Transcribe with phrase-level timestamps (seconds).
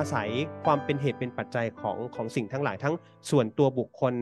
[0.00, 0.30] อาศัย
[0.66, 2.94] ความเป็นเหตุเป็นปัจจัยของของสิ่งทั้งหลายทั้ง
[3.30, 4.14] ส่วนตัวบุคคล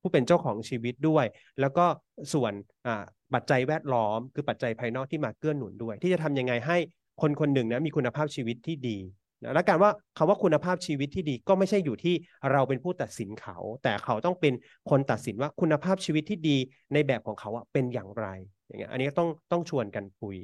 [0.00, 1.26] ผู้เป็นเจ้าของชีวิตด้วย
[1.60, 1.86] แล้วก็
[2.32, 2.52] ส่วน
[2.86, 3.04] อ่า
[3.34, 6.78] ปัจจัยแวดล้อม คือปัจจัยภายนอกที่มาเกื้อหนุนด้วย ที่จะทำยังไงให้
[7.22, 8.98] คนคนหนึ่งนะมีคุณภาพชีวิตที่ดี
[9.42, 12.14] นะและการว่าคำว่าคุณภาพชีวิตที่ดีก็ไม่ใช่อยู่ที่
[12.52, 14.52] เราเป็นผู้ตัดสินเขา แต่เขาต้องเป็น
[14.90, 16.56] คนตัดสินว่าคุณภาพชีวิตที่ดี
[16.92, 18.26] ในแบบของเขาอะเป็นอย่างไร
[18.66, 20.36] อย่างเงี้ยอันนี้ต้องต้องชวนกันคุย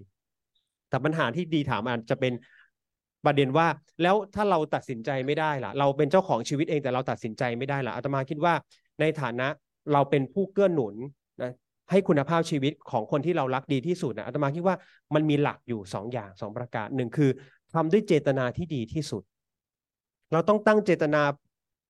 [0.88, 2.32] แต่ปัญหาที่ดีถามอาจจะเป็น
[3.26, 3.66] ประเด็นว่า
[4.02, 8.54] แล้วถ้าเราตัดสินใจไม่ได้ล่ะ เราเป็นเจ้าของชีวิตเองแต่เราตัดสินใจไม่ได้ล่ะอาตมาคิดว่า
[9.00, 9.46] ในฐานะ
[9.92, 10.94] เราเป็นผู้เกื้อหนุน
[11.42, 11.52] นะ
[11.90, 14.76] ให้คุณภาพชีวิตของคนที่เรารักดีที่สุดนะอาตมาคิดว่า
[15.14, 17.30] มันมีหลักอยู่สองอย่างสองประการหนึ่งคือ
[17.74, 19.22] ทำด้วยเจตนาที่ดีที่สุด
[20.32, 21.22] เราต้องตั้งเจตนา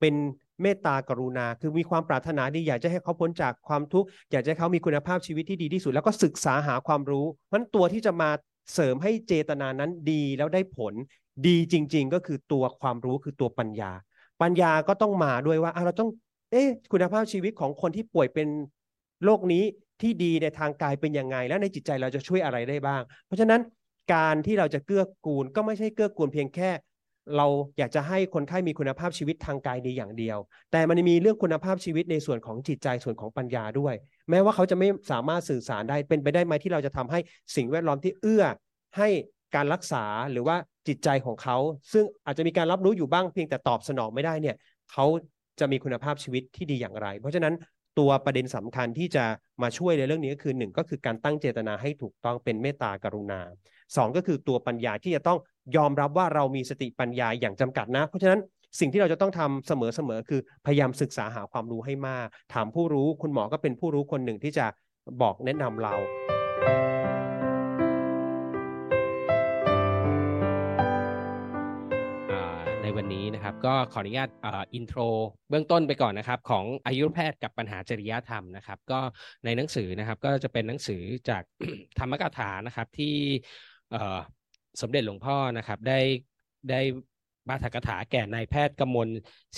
[0.00, 0.14] เป็น
[0.62, 8.30] เมตตากรุณา คือมีความปรารถนาดีอยากจะให้เขาพ้นจากความทุกข์อยากจะให้เขามีคุณภาพชีวิตที่ดีที่สุด แล้วก็ศึกษาหาความรู้เพราะฉะนั้นตัวที่จะมา
[8.74, 10.94] เสริมให้เจตนานั้นดีแล้วได้ผล
[11.46, 13.90] ดีจริง ๆ ก็คือตัวความรู้คือตัวปัญญา
[14.42, 16.10] ปัญญาก็ต้องมาด้วยว่าเราต้อง
[16.50, 18.48] เอ๊ะคุณภาพชีวิตของคนที่ป่วยเป็น
[19.24, 19.64] โรคนี้
[20.00, 23.60] ที่ดีในทางกายเป็นยังไง และในจิตใจเราจะช่วยอะไรได้บ้าง เพราะฉะนั้น
[24.14, 26.70] การที่เราจะเกื้อกูลก็ไม่ใช่เกื้อกูลเพียงแค่
[27.36, 27.46] เรา
[27.78, 30.38] อยากจะให้คนไข้มีคุณภาพชีวิตทางกายดีอย่างเดียว
[30.72, 33.94] แต่มันมีเรื่องคุณภาพชีวิตในส่วนของจิตใจส่วนของปัญญาด้วย
[34.30, 37.18] แม้ว่าเขาจะไม่สามารถสื่อสารได้เป็นไปได้ไหมที่เราจะทำให้
[37.56, 38.44] สิ่งแวดล้อมที่เอื้อ
[38.96, 39.08] ให้
[39.54, 40.56] การรักษาหรือว่า
[40.88, 41.56] จิตใจของเขา
[41.92, 44.56] ซึ่งอาจจะมีการรับรู้อยู่บ้างเพียงแต่ตอบสนองไม่ได้เนี่ย
[44.92, 45.06] เขา
[45.60, 47.54] จะมีคุณภาพชีวิตที่ดีอย่างไร เพราะฉะนั้น
[47.98, 49.24] ตัวประเด็นสำคัญที่จะ
[49.62, 53.40] มาช่วยในเรื่องนี้ก็คือหนึ่งก็คือการตั้งเจตนาให้ถูกต้องเป็นเมตตากรุณา
[53.96, 55.38] สองก็คือตัวปัญญาที่จะต้อง
[55.76, 58.40] ยอมรับว่าเรามีสติปัญญาอย่างจำกัดนะ เพราะฉะนั้น
[58.80, 64.66] สิ่งที่เราจะต้องทำเสมอๆคือพยายามศึกษาหาความรู้ให้มาก ถามผู้รู้คุณหมอก็เป็นผู้รู้คนหนึ่งที่จะ
[65.22, 65.94] บอกแนะนำเรา
[72.96, 74.30] วันนี้นะครับ ก็ขออนุญาต
[74.74, 75.00] อินโทร
[75.50, 79.00] เบื้องต้นไปก่อนนะครับ ของอายุรแพทย์กับปัญหาจริยธรรมนะครับ ก็
[79.44, 81.42] ในหนังสือนะครับ ก็จะเป็นหนังสือจาก
[81.98, 83.14] ธรรมกถานะครับ ที่
[84.80, 86.00] สมเด็จหลวงพ่อนะครับ ได้
[86.70, 86.80] ได้
[87.48, 89.08] บาถกถาแก่นายแพทย์กมล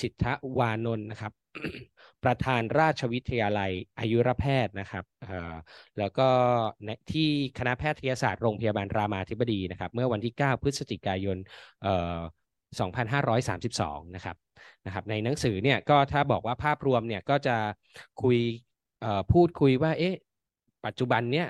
[0.01, 0.25] สิทธ
[0.59, 1.33] วานนท์นะครับ
[2.25, 5.05] ประธานราชวิทยาลัยอายุรแพทย์นะครับ
[5.99, 6.29] แล้วก็
[7.13, 11.39] ที่คณะแพทยศาสตร์โรงพยาบาลรามาธิบดีนะครับ เมื่อวันที่ 9 พฤศจิกายน
[12.81, 14.37] 2532 นะครับ
[14.87, 17.57] นะครับ ในหนังสือเนี่ยก็ถ้าบอกว่าภาพรวมเนี่ยก็จะ
[18.23, 18.39] คุย
[19.01, 20.15] เอ่อพูดคุยว่าเอ๊ะ
[20.87, 21.49] ปัจจุบันเนี่ย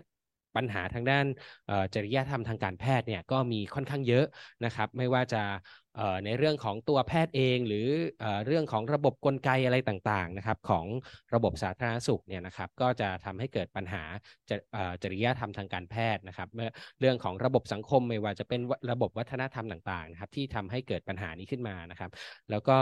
[0.56, 1.24] ปัญหาทางด้าน
[1.66, 4.24] เอ่อจริยธรรมทางการแพทย์เนี่ยก็มีค่อนข้างเยอะ
[4.64, 5.42] นะครับ ไม่ว่าจะ
[6.24, 7.86] ในเรื่องของตัวแพทย์เอง หรือ
[8.20, 10.86] เอ่อเรื่องของระบบกลไกอะไรต่างๆนะครับของ
[11.34, 14.02] ระบบสาธารณสุขเนี่ยนะครับก็จะทำให้เกิดปัญหา
[14.50, 14.52] จ
[15.02, 16.70] จริยธรรมทางการแพทย์นะครับเมื่อ
[17.00, 22.10] เรื่องของระบบสังคมไม่ว่าจะเป็นระบบวัฒนธรรมต่างๆนะครับที่ทำให้เกิดปัญหานี้ขึ้นมานะครับ
[22.50, 22.76] แล้วก็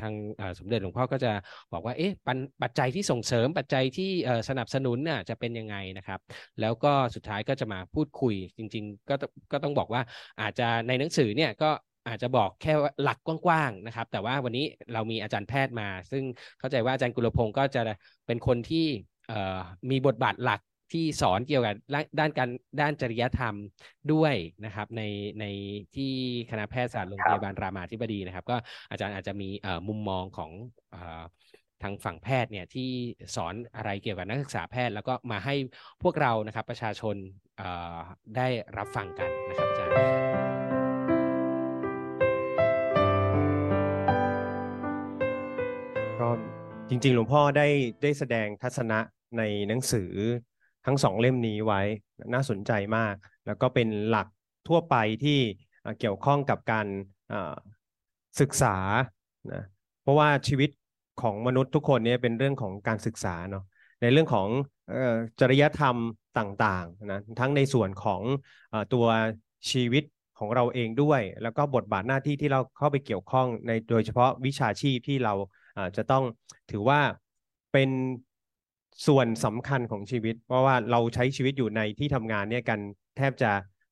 [0.00, 0.12] ทาง
[0.58, 1.32] สมเด็จหลวงพ่อก็จะ
[1.72, 2.12] บอกว่าเอ๊ะ
[2.62, 4.10] ปัจจัยที่ส่งเสริมปัจจัยที่
[4.48, 6.20] สนับสนุนน่ะจะเป็นยังไงนะครับ
[6.60, 9.14] แล้วก็สุดท้ายก็จะมาพูดคุยจริง ๆ ก็
[9.52, 10.02] ก็ต้องบอกว่า
[10.40, 11.70] อาจจะในหนังสือเนี่ยก็
[12.08, 12.72] อาจจะบอกแค่
[13.02, 16.24] หลักกว้างๆนะครับ แต่ว่าวันนี้เรามีอาจารย์แพทย์มา ซึ่ง
[16.58, 17.82] เข้าใจว่าอาจารย์กุลพงศ์ก็จะ
[18.26, 18.86] เป็นคนที่
[19.90, 20.60] มีบทบาทหลัก
[20.92, 21.74] ที่สอนเกี่ยวกับ
[22.18, 22.50] ด้านการ
[22.80, 23.54] ด้านจริยธรรม
[24.12, 24.34] ด้วย
[24.64, 25.02] นะครับ ใน
[25.40, 25.44] ใน
[25.96, 26.12] ที่
[26.50, 28.56] คณะแพทยศาสตร์โรงพยาบาลรามาธิบดีนะครับ ก็
[28.90, 29.48] อาจารย์อาจจะมี
[29.88, 30.50] มุมมองของ
[30.94, 30.96] อ
[31.82, 32.90] ทางฝั่งแพทย์เนี่ยที่
[33.36, 35.54] สอนอะไรเกี่ยวกับนักศึกษาแพทย์ แล้วก็มาให้
[36.02, 37.16] พวกเรานะครับประชาชน
[38.36, 40.29] ได้รับฟังกันนะครับอาจารย์
[46.90, 47.66] จริงๆ หลวงพ่อได้
[48.02, 48.98] ได้แสดงทัศนะ
[49.38, 50.12] ในหนังสือ
[50.86, 51.80] ทั้งสองเล่มนี้ไว้
[52.34, 53.14] น่าสนใจมาก
[53.46, 54.26] แล้วก็เป็นหลัก
[54.68, 55.38] ทั่วไปที่
[55.98, 56.86] เกี่ยวข้องกับการ
[58.40, 58.76] ศึกษา
[59.52, 59.62] นะ
[60.02, 60.70] เพราะว่าชีวิต
[61.22, 63.64] ของมนุษย์ทุกคนเนี่ยเป็นเรื่องของการศึกษาเนาะ
[64.02, 64.48] ในเรื่องของ
[64.92, 64.94] อ
[65.40, 65.96] จริยธรรม
[66.38, 68.22] ต่างๆนะทั้งในส่วนของ
[68.72, 69.06] อตัว
[69.70, 70.04] ชีวิต
[70.38, 75.34] ของเราเองด้วย แล้วก็บทบาทหน้าที่ที่เราเข้าไปเกี่ยวข้องในโดยเฉพาะวิชาชีพที่เรา
[75.96, 76.24] จะต้อง
[76.70, 77.00] ถือว่า
[77.72, 77.90] เป็น
[79.06, 82.80] ส่วนสำคัญของชีวิต เพราะว่าเราใช้ชีวิตอยู่ในที่ทำงานเนี่ยกัน
[83.16, 83.50] แทบจะ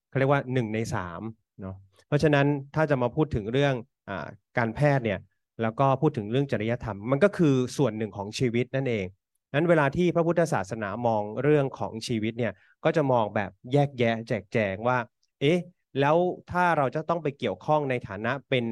[0.08, 1.20] เขาเรียกว่าหนึ่งในสาม
[1.60, 1.76] เนาะ
[2.08, 3.74] เพราะฉะนั้นถ้าจะมาพูดถึงเรื่อง
[4.08, 4.10] อ
[4.58, 5.18] การแพทย์เนี่ย
[5.62, 9.06] แล้วก็พูดถึงเรื่องจริยธรรม มันก็คือส่วนหนึ่งของชีวิตนั่นเอง
[9.54, 12.52] นั้นเวลาที่พระพุทธศาสนามองเรื่องของชีวิตเนี่ย
[12.84, 14.98] ก็จะมองแบบแยกแยะแจกแจงว่า
[15.40, 15.58] เอ๊ะ
[16.00, 16.16] แล้ว
[16.50, 18.64] ถ้าเราจะต้องไปเกี่ยวข้องในฐานะเป็น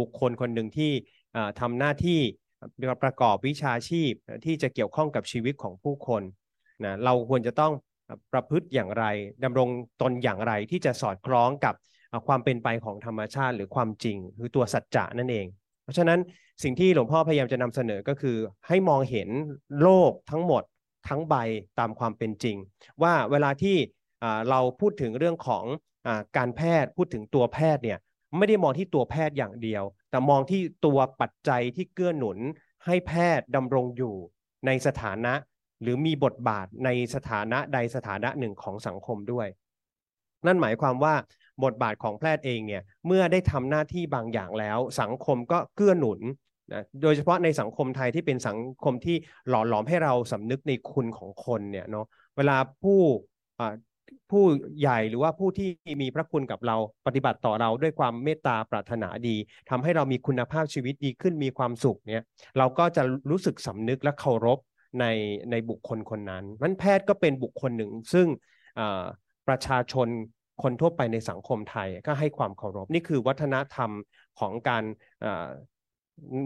[0.00, 0.92] บุคคลคนหนึ่งที่
[1.60, 2.20] ทำหน้าที่
[3.02, 4.12] ประกอบวิชาชีพ
[4.44, 6.22] ที่จะเกี่ยวข้องกับชีวิตของผู้คน
[6.84, 7.72] นะเราควรจะต้อง
[8.32, 9.04] ประพฤติอย่างไร
[9.44, 9.68] ดำรง
[10.00, 11.74] ตนอย่างไรที่จะสอดคล้องกับ
[12.26, 15.46] ความเป็นไปของธรรมชาติ หรือความจริง คือตัวสัจจะนั่นเอง
[15.84, 16.18] เพราะฉะนั้น
[16.62, 18.36] สิ่งที่หลวงพ่อพยายามจะนำเสนอก็คือ
[18.68, 19.28] ให้มองเห็น
[19.82, 20.62] โลกทั้งหมด
[21.08, 21.34] ทั้งใบ
[21.78, 22.56] ตามความเป็นจริง
[23.02, 23.76] ว่าเวลาที่
[24.50, 25.64] เราพูดถึงเรื่องของ
[26.36, 27.98] การแพทย์พูดถึงตัวแพทย์เนี่ย
[28.36, 32.38] ไม่ได้มองที่ตัวแพทย์อย่างเดียว แต่มองที่ตัวปัจจัยที่เกื้อหนุน
[32.86, 34.14] ให้แพทย์ดำรงอยู่
[34.66, 35.34] ในสถานะ
[35.82, 39.48] หรือมีบทบาทในสถานะใดสถานะหนึ่งของสังคมด้วย
[40.46, 41.14] นั่นหมายความว่า
[41.64, 46.20] บทบาทของแพทย์เองเนี่ยเมื่อได้ทำหน้าที่บางอย่างแล้ว สังคมก็เกื้อหนุน
[46.72, 49.16] นะโดยเฉพาะในสังคมไทยที่เป็นสังคมที่
[49.48, 53.00] หล่อหลอมให้เราสำนึกในคุณของคนเนี่ยเนาะเวลาผู้
[54.30, 54.44] ผู้
[54.80, 55.68] ใหญ่หรือว่าผู้ที่
[56.02, 56.76] มีพระคุณกับเรา
[57.06, 59.36] ปฏิบัติต่อเราด้วยความเมตตาปรารถนาดี
[59.70, 62.22] ทำให้เรามีคุณภาพชีวิตดีขึ้นมีความสุขเนี่ย
[62.58, 64.58] เราก็จะรู้สึกสำนึกและเคารพ
[65.00, 65.04] ใน
[65.50, 68.26] ในบุคคลคนนั้นมันแพทย์ก็เป็นบุคคลหนึ่ง ซึ่ง
[69.48, 70.08] ประชาชน
[70.62, 73.90] คนทั่วไปในสังคมไทยก็ให้ความเคารพนี่คือวัฒนธรรม
[74.40, 74.84] ของการ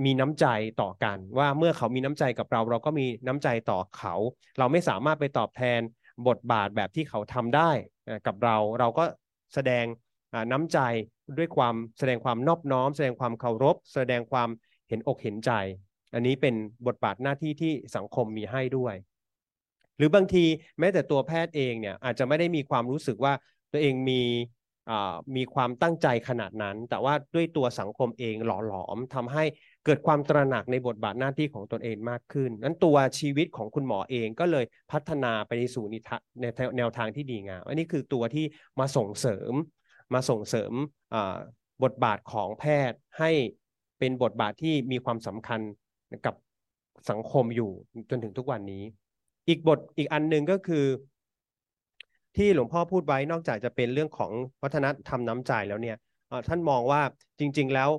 [0.04, 0.46] มีน้ำใจ
[0.82, 4.14] ต่อกัน ว่าเมื่อเขามีน้ำใจกับเรา เราก็มีน้ำใจต่อเขา
[4.58, 5.80] เราไม่สามารถไปตอบแทน
[6.28, 7.70] บทบาทแบบที่เขาทำได้
[8.26, 9.04] กับเรา เราก็
[9.54, 9.84] แสดง
[10.52, 10.78] น้ำใจ
[11.38, 14.48] ด้วยความแสดงความนอบน้อม แสดงความเคารพ แสดงความ
[14.88, 15.50] เห็นอกเห็นใจ
[16.14, 16.54] อันนี้เป็น
[16.86, 18.94] บทบาทหน้าที่ที่สังคมมีให้ด้วย
[19.96, 20.44] หรือบางที
[20.78, 23.32] แม้แต่ตัวแพทย์เองเนี่ยอาจจะไม่ได้มีความรู้สึกว่า
[23.72, 24.22] ตัวเองมี
[25.36, 29.44] มีความตั้งใจขนาดนั้น แต่ว่าด้วยตัวสังคมเองหล่อหลอมทำให้
[29.84, 36.10] เกิดความตระหนักในบทบาทหน้าที่ของตนเองมากขึ้น นั้นตัวชีวิตของคุณหมอเองก็เลยพัฒนาไปในสู่นิท
[36.40, 36.44] ใน
[36.76, 38.44] แนวทางที่ดีงามอันนี้คือตัวที่
[38.80, 39.52] มาส่งเสริม
[40.14, 40.72] มาส่งเสริม
[41.84, 43.30] บทบาทของแพทย์ให้
[43.98, 45.60] เป็นบทบาทที่มีความสำคัญ
[46.26, 46.34] กับ
[47.10, 47.70] สังคมอยู่
[48.10, 48.82] จนถึงทุกวันนี้
[49.48, 50.84] อีกบทอีกอันหนึ่งก็คือ
[52.36, 54.32] ที่หลวงพ่อพูดไว้นอกจากจะเป็นเรื่องของ
[54.62, 55.96] วัฒนธรรมน้ำใจแล้วเนี่ย
[56.48, 57.02] ท่านมองว่า
[57.38, 57.90] จริง ๆ แล้ว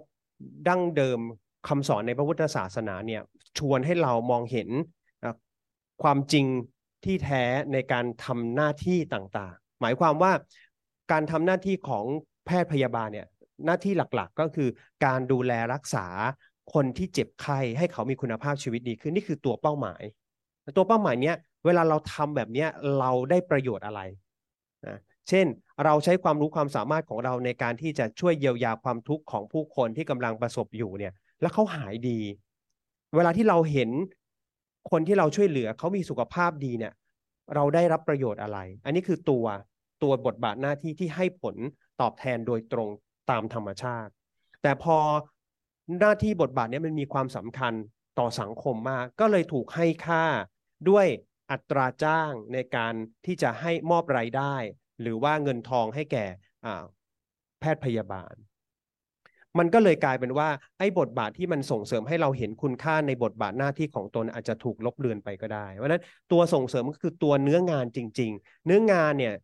[0.67, 1.19] ดั้งเดิม
[1.67, 3.21] คำสอนในพระพุทธศาสนาเนี่ย
[3.57, 4.69] ชวนให้เรามองเห็น
[6.03, 6.45] ความจริง
[7.05, 7.43] ที่แท้
[7.73, 10.31] ในการทำหน้าที่ต่างๆ หมายความว่า
[11.11, 12.05] การทำหน้าที่ของ
[12.45, 13.27] แพทย์พยาบาลเนี่ย
[13.65, 14.69] หน้าที่หลักๆ ก็คือ
[15.05, 16.07] การดูแลรักษา
[16.73, 20.01] คนที่เจ็บไข้ให้เขามีคุณภาพชีวิตดีขึ้นนี่คือตัวเป้าหมาย
[20.77, 21.35] ตัวเป้าหมายเนี้ย
[21.65, 24.01] เวลาเราทำแบบเนี้ยเราได้ประโยชน์อะไร
[25.29, 25.47] เช่น
[25.85, 32.19] เราใช้ความรู้ความสามารถของเราในการที่จะช่วยเยียวยาความทุกข์ของผู้คนที่กำลังประสบอยู่เนี่ย แล้วเขาหายดี
[33.15, 33.89] เวลาที่เราเห็น
[34.91, 36.93] คนที่เราช่วยเหลือเขามีสุขภาพดีเนี่ย
[37.55, 39.45] เราได้รับประโยชน์อะไร อันนี้คือตัว
[40.03, 41.55] ตัวบทบาทหน้าที่ที่ให้ผล
[42.01, 42.89] ตอบแทนโดยตรง
[43.29, 44.11] ตามธรรมชาติ
[44.61, 44.97] แต่พอ
[45.99, 47.73] หน้าที่บทบาทนี้มันมีความสำคัญ
[48.19, 50.25] ต่อสังคมมาก ก็เลยถูกให้ค่า
[50.89, 51.07] ด้วย
[51.51, 52.93] อัตราจ้างในการ
[53.25, 54.55] ที่จะให้มอบรายได้
[55.01, 56.25] หรือว่าเงินทองให้แก่
[57.59, 58.35] แพทย์พยาบาล
[59.59, 60.49] มันก็เลยกลายเป็นว่า
[60.79, 69.35] ไอ้บทบาทที่มันส่งเสริมให้เราเห็นคุณค่าในบทบาทหน้าที่ของตนอาจจะถูกลบเลือนไปก็ได้เพราะนั้นตัวส่งเสริมก็คือตัวเนื้องานจริง ๆ เนื้องานเนี่ย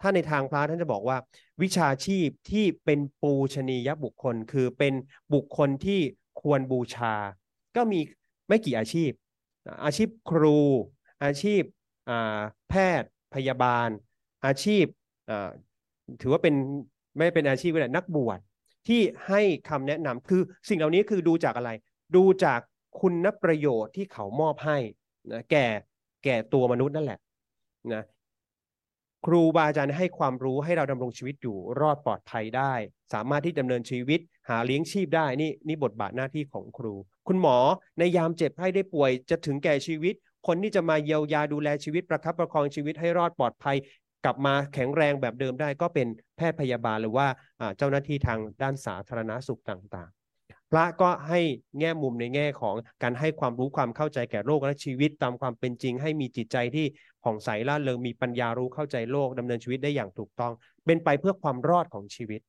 [0.00, 1.16] ถ้าในทางพระท่านจะบอกว่า
[1.62, 4.94] วิชาชีพที่เป็นปูชนียบุคคล คือเป็น
[5.34, 6.00] บุคคลที่
[6.40, 7.14] ควรบูชา
[7.76, 8.00] ก็มี
[8.48, 9.10] ไม่กี่อาชีพ
[9.84, 10.60] อาชีพครู
[11.24, 11.62] อาชีพ
[12.68, 13.88] แพทย์พยาบาล
[14.46, 14.84] อาชีพ
[16.20, 16.54] ถือว่าเป็น
[17.16, 18.38] ไม่เป็นอาชีพก็ได้นักบวช
[18.88, 21.70] ที่ให้คำแนะนำคือสิ่งเหล่านี้คือดูจากอะไร
[22.16, 22.60] ดูจาก
[23.00, 24.78] คุณประโยชน์ที่เขามอบให้
[25.32, 25.66] นะแก่
[26.24, 27.18] แก่ตัวมนุษย์นั่นแหละ
[27.94, 28.02] นะ
[29.26, 32.74] ครูบาอาจารย์ให้ความรู้ให้เราดำรงชีวิตอยู่รอดปลอดภัยได้
[33.12, 36.94] สามารถที่ดำเนินชีวิต หาเลี้ยงชีพได้นี่นี่บทบาทหน้าที่ของครู
[37.28, 37.56] คุณหมอ
[37.98, 40.14] ในยามเจ็บให้ได้ป่วยจะถึงแก่ชีวิต
[40.46, 43.76] คนที่จะมาเยียวยาดูแลชีวิตประคับประคองชีวิตให้รอดปลอดภัย
[44.24, 46.06] กลับมาแข็งแรงแบบเดิมได้ก็เป็น
[46.36, 47.26] แพทย์พยาบาลหรือว่า
[47.78, 51.40] เจ้าหน้าที่ทางด้านสาธารณสุขต่างๆ พระก็ให้
[51.78, 56.86] แง่มุมในแง่ของการให้ความรู้ความเข้าใจแก่โลกและชีวิตตามความเป็นจริง ให้มีจิตใจที่
[57.24, 60.52] ผ่องใสล่าเริงมีปัญญารู้เข้าใจโลกดำเนินชีวิตได้อย่างถูกต้อง
[60.84, 62.40] เป็นไปเพื่อความรอดของชีวิต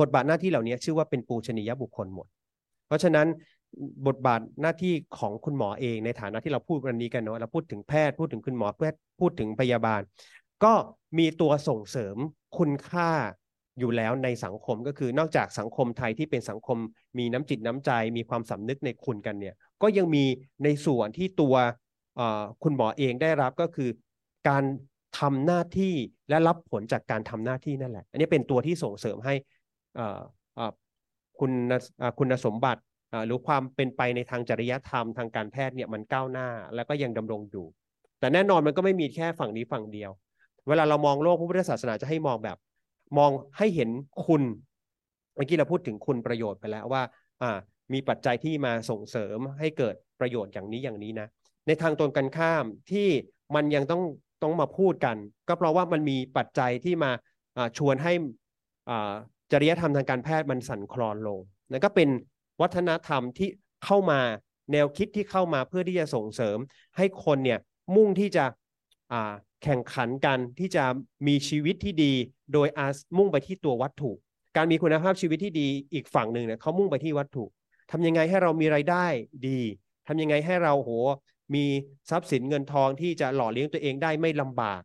[0.00, 2.26] บทบาทหน้าที่เหล่านี้ชื่อว่าเป็นปูชนียบุคคลหมด
[2.86, 3.26] เพราะฉะนั้น
[4.06, 10.00] บทบาทหน้าที่ของคุณหมอเองในฐานะที่เราพูดวันนี้กันเนาะเราพูดถึงแพทย์พูดถึงคุณหมอแพทย์พูดถึงพยาบาล
[10.64, 10.74] ก็
[11.18, 12.16] มีตัวส่งเสริม
[12.58, 13.10] คุณค่า
[13.78, 16.78] อยู่แล้วในสังคมก็คือนอกจากสังคมไทยที่เป็นสังคม
[17.18, 20.24] มีน้ำจิตน้ำใจ มีความสำนึกในคุณกันเนี่ย ก็ยังมี
[20.64, 21.54] ในส่วนที่ตัว
[22.62, 23.90] คุณหมอเองได้รับก็คือ
[24.48, 24.64] การ
[25.18, 25.94] ทำหน้าที่
[26.28, 29.34] และรับผลจากการทำหน้าที่นั่นแหละ อันนี้เป็นตัวที่ส่งเสริมให้
[31.38, 31.52] คุณ
[32.18, 32.82] คุณสมบัติ
[33.26, 37.66] หรือความเป็นไปในทางจริยธรรมทางการแพทย์เนี่ยมันก้าวหน้า แล้วก็ยังดำรงอยู่
[38.20, 40.10] แต่แน่นอนมันก็ไม่มีแค่ฝั่งนี้ฝั่งเดียว
[40.68, 42.56] เวลาเรามองโลกพระพุทธศาสนาจะให้มองแบบ
[43.18, 43.90] มองให้เห็น
[44.26, 44.42] คุณ
[45.34, 47.02] เมื่อกี้เราพูดถึงคุณประโยชน์ไปแล้วว่า
[47.42, 47.58] อ่า
[47.92, 51.28] มีปัจจัยที่มาส่งเสริมให้เกิดประโยชน์อย่างนี้อย่างนี้นะ
[51.66, 53.08] ในทางตรงกันข้ามที่
[53.54, 54.02] มันยังต้อง
[54.42, 55.16] ต้องมาพูดกัน
[55.48, 57.10] ก็เพราะว่ามันมีปัจจัยที่มา
[57.78, 58.12] ชวนให้
[59.52, 61.38] จริยธรรมทางการแพทย์มันสั่นคลอนลง
[61.70, 62.08] นั่นก็เป็น
[62.60, 63.48] วัฒนธรรมที่
[63.84, 64.20] เข้ามา
[64.72, 66.58] แนวคิดที่เข้ามาเพื่อที่จะส่งเสริม
[66.96, 67.58] ให้คนเนี่ย
[67.96, 68.44] มุ่งที่จะ
[69.62, 70.84] แข่งขันกันที่จะ
[71.26, 72.12] มีชีวิตที่ดี
[72.52, 72.86] โดยอา
[73.16, 74.10] มุ่งไปที่ตัววัตถุ
[74.56, 77.44] การมีคุณภาพชีวิตที่ดีอีกฝั่งหนึ่งเนี่ยเขามุ่งไปที่วัตถุ
[77.90, 79.06] ทำยังไงให้เรามีไรายได้
[79.48, 79.60] ดี
[80.06, 80.90] ทำยังไงให้เราโห
[81.54, 81.64] มี
[82.10, 84.80] ทรัพย์สินเงินทองที่จะหล่อเลี้ยงตัวเองได้ไม่ลำบาก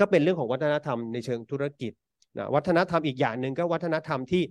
[0.00, 1.92] ก็เป็นเรื่องของวัฒนธรรมในเชิงธุรกิจ
[2.38, 4.42] นะวัฒนธรรมอีกอย่างหนึ่งก็วัฒนธรรมที่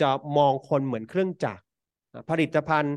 [0.00, 1.62] จะมองคนเหมือนเครื่องจักร
[2.30, 2.96] ผลิตภัณฑ์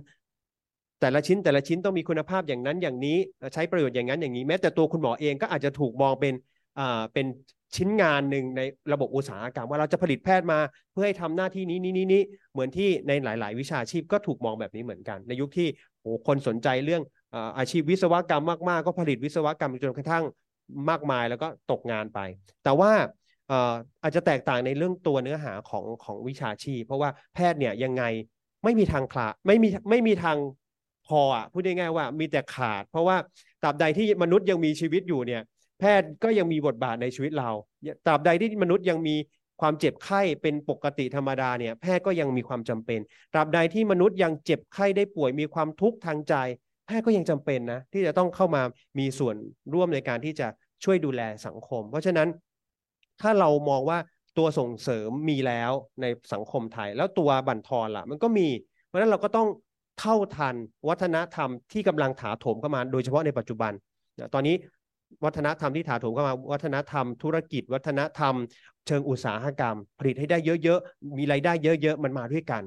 [1.03, 3.17] แต่ละชิ้นแต่ละชิ้นต้องมีคุณภาพอย่างนั้นอย่างนี้
[3.53, 6.33] ใช้ประโยชน์อย่างนั้นอย่างนี้แม้แต่ตัวคุณหมอเองก็อาจจะถูกมองเป็น
[6.79, 7.25] อ่าเป็น
[7.75, 8.61] ชิ้นงานหนึ่งใน
[8.93, 10.59] ระบบอุตสาหกรรมว่าเราจะผลิตแพทย์มา
[10.91, 12.21] เพื่อให้ทำหน้าที่นี้นี้นี้นี้
[12.53, 15.67] เหมือนที่ในหลาย ๆ วิชาชีพก็ถูกมองแบบนี้เหมือนกัน ในยุคที่
[16.01, 17.03] โอ้คนสนใจเรื่อง
[17.57, 20.23] อาชีพวิศวกรรมมาก ๆ ก็ผลิตวิศวกรรมจนกระทั่ง
[20.89, 22.19] มากมายแล้วก็ตกงานไป
[22.63, 22.91] แต่ว่า
[24.03, 28.03] อาจจะแตกต่างในเรื่องตัวเนื้อหาของของวิชาชีพ เพราะว่าแพทย์เนี่ยยังไง
[28.63, 30.37] ไม่มีทางขาไม่มีไม่มีทาง
[31.07, 33.17] พออะพูดง่ายๆว่ามีแต่ขาด เพราะว่า
[33.63, 35.41] ตราบใดที่มนุษย์ยังมีชีวิตอยู่เนี่ย
[35.79, 37.49] แพทย์ก็ยังมีบทบาทในชีวิตเรา
[38.05, 39.15] ตราบใดที่มนุษย์ยังมี
[39.61, 42.99] ความเจ็บไข้เป็นปกติธรรมดาเนี่ยแพทย์ก็ยังมีความจำเป็น
[43.33, 46.35] ตราบใดที่มนุษย์ยังเจ็บไข้ได้ป่วยมีความทุกข์ทางใจ
[46.85, 48.61] แพทย์ก็ยังจำเป็นนะที่จะต้องเข้ามา
[48.99, 49.35] มีส่วน
[49.73, 50.47] ร่วมในการที่จะ
[50.83, 52.27] ช่วยดูแลสังคม เพราะฉะนั้น
[53.21, 53.97] ถ้าเรามองว่า
[54.37, 58.47] ตัวส่งเสริมมีแล้วในสังคมไทย แล้วตัวบั่นทอนล่ะ มันก็มี
[58.85, 59.47] เพราะฉะนั้นเราก็ต้อง
[59.99, 60.55] เท่าทัน
[60.89, 63.71] วัฒนธรรมที่กำลังถาโถมเข้ามา โดยเฉพาะในปัจจุบัน
[64.33, 64.55] ตอนนี้
[65.25, 68.33] วัฒนธรรมที่ถาโถมเข้ามาวัฒนธรรม ธุรกิจ วัฒนธรรม
[68.87, 72.63] เชิงอุตสาหกรรม ผลิตให้ได้เยอะๆมีรายได้เยอะๆมันมาด้วยกัน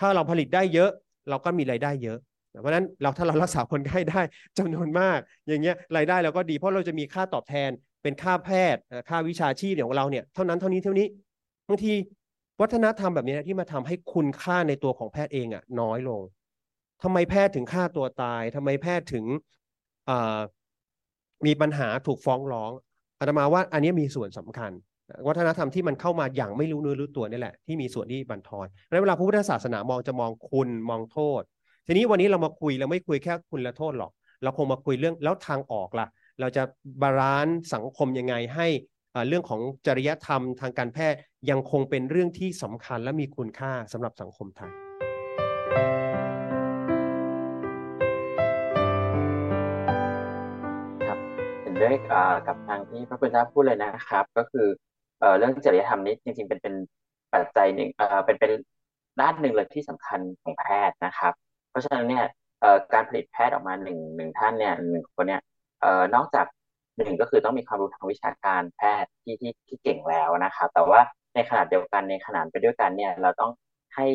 [0.00, 0.90] ถ้าเราผลิตได้เยอะ
[1.28, 2.18] เราก็มีรายได้เยอะ
[2.60, 4.20] เพราะฉะนั้นเราถ้าเรารักษาคนไข้ได้
[4.58, 5.18] จำนวนมาก
[5.48, 7.70] อย่างเงี้ยรายได้เราก็ดีเพราะเราจะมีค่าตอบแทน
[8.02, 11.06] เป็นค่าแพทย์ค่าวิชาชีพของเราเนี่ยเท่านั้นเท่านี้เท่านี้
[11.68, 11.92] บางที
[12.60, 16.20] วัฒนธรรมแบบนี้ที่มาทำให้คุณค่าในตัวของแพทย์เองอะน้อยลง
[17.02, 19.24] ทำไมแพทย์ถึงฆ่าตัวตายทำไมแพทย์ถึง
[21.46, 22.72] มีปัญหาถูกฟ้องร้อง
[23.18, 24.72] อาตมาว่าอันนี้มีส่วนสำคัญ
[25.26, 31.42] วัฒนธรรมที่มันเข้ามาอย่างไม่รู้เนื้อรู้ตัวนี่แหละที่มีส่วนที่บันทอนในเวลาพระพุทธศาสนามองจะมองคุณมองโทษ
[31.86, 36.06] ทีนี้วันนี้เรามาคุยเราไม่คุยแค่คุณและโทษหรอก เราคงมาคุยเรื่องแล้วทางออกล่ะ
[36.40, 36.62] เราจะ
[37.02, 38.66] balance สังคมยังไงให้
[39.28, 41.18] เรื่องของจริยธรรมทางการแพทย์
[41.50, 44.72] ยังคงเป็นเรื่องที่สำคัญและมีคุณค่าสำหรับสังคมไทย
[51.82, 51.96] ด้วย
[52.46, 54.66] กับทางที่พระคุณเจ้าพูดเลยนะครับ ก็คือ
[55.38, 56.74] เรื่องจริยธรรมนี้จริง ๆ เป็นเป็น
[57.32, 57.88] ปัจจัยหนึ่ง
[58.26, 58.52] เป็นเป็น
[59.20, 61.32] ด้านหนึ่งเลยที่สำคัญของแพทย์นะครับ
[61.70, 62.24] เพราะฉะนั้นเนี่ย
[62.92, 65.40] การผลิตแพทย์ออกมาหนึ่งหนึ่งท่านเนี่ยหนึ่งคนเนี่ย
[65.80, 66.46] เอ่อนอกจาก
[66.98, 71.00] หนึ่งก็คือต้องมีความรู้ทางวิชาการแพทย์ที่ที่ที่เก่งแล้วนะครับ แต่ว่า
[71.34, 73.50] ในขนาดเดียวกันในขนาดไปด้วยกันเนี่ยเราต้อง
[73.96, 74.06] ให้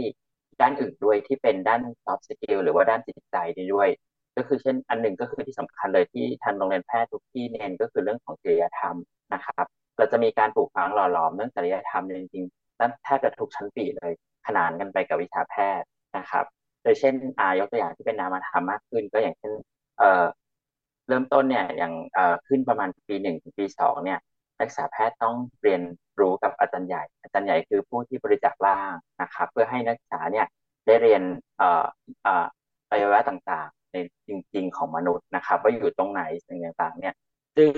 [0.61, 3.37] ด้านอื่นด้วยที่เป็นด้าน soft skill หรือว่าด้านจิตใจ
[3.73, 3.89] ด้วย
[4.37, 8.95] ก็คือเช่นอันหนึ่งก็คือที่สำคัญเลยที่ทางโรงเรียนแพทย์ทุกที่เน้นก็คือเรื่องของจริยธรรม
[9.33, 9.65] นะครับ
[9.97, 14.11] เราจะมีการปลูกฝังหล่อหลอมเรื่องจริยธรรมจริงๆตั้งแทบจะทุกชั้นปีเลย
[14.47, 15.87] ขนานกันไปกับวิชาแพทย์
[16.17, 16.45] นะครับ
[16.83, 19.53] โดยเช่นอายกตัวอย่างที่เป็นนามธรรมมากขึ้น ก็อย่างเช่น
[19.99, 20.25] เอ่อ
[21.07, 21.93] เริ่มต้นเนี่ยอย่าง
[22.47, 24.19] ขึ้นประมาณปีหนึ่งถึงปีสองเนี่ย
[24.59, 25.81] นักศึกษาแพทย์ต้องเรียน
[26.19, 30.47] รู้กับอาจารย์ใหญ่ อาจารย์ใหญ่คือผู้ที่บริจาคร่างนะครับ เพื่อให้นักศึกษาเนี่ย
[30.85, 31.21] ได้เรียน
[31.61, 31.63] อ
[32.91, 37.13] วัยวะต่าง ในจริง ๆ ของมนุษย์นะครับ ว่าอยู่ตรงไหนสิ่งต่างๆ เนี่ย
[37.57, 37.71] ซึ่ง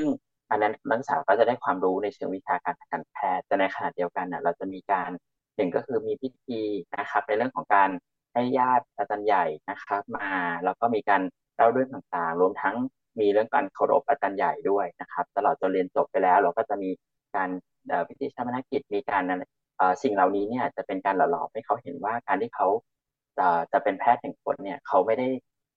[0.50, 5.10] อันนั้นนักศึกษาก็จะได้ความรู้ในเชิงวิชาการทางการแพทย์แต่ในขณะเดียวกันเนี่ยเราจะมีการ
[5.56, 6.62] หนึ่งก็คือมีพิธี
[7.00, 7.90] นะครับ ในเรื่องของการ
[8.34, 10.30] ให้ญาติอาจารย์ใหญ่นะครับ มา
[10.64, 11.22] แล้วก็มีการ
[11.56, 12.76] เล่าเรื่องต่างๆ รวมทั้ง
[13.20, 16.90] มีเรื่องการเคารพอาจารย์ใหญ่ด้วยนะครับ ตลอดจนเรียนจบไปแล้ว เราก็จะมี
[17.36, 17.50] การ
[18.08, 19.24] พิธีชาปนกิจมีการ
[20.04, 22.68] สิ่งเหล่านี้เนี่ยจะเป็นการหล่อหลอมให้เขาเห็นว่าการที่เขา
[23.72, 25.28] จะเป็นแพทย์แห่งคนเนี่ยเขาไม่ได้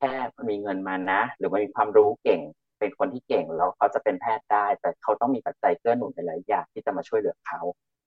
[0.00, 0.14] แค่
[0.50, 2.40] มีเงินมานะ หรือว่ามีความรู้เก่ง
[2.78, 7.60] เป็นคนที่เก่งแล้วเขาจะเป็นแพทย์ได้ แต่เขาต้องมีปัจจัยเกื้อหนุนหลายอย่างที่จะมาช่วยเหลือเขา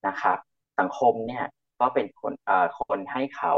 [0.08, 0.38] นะครับ
[0.80, 1.46] สังคมเนี่ย
[1.80, 3.54] ก็เป็นคนเอ่อคนให้เขา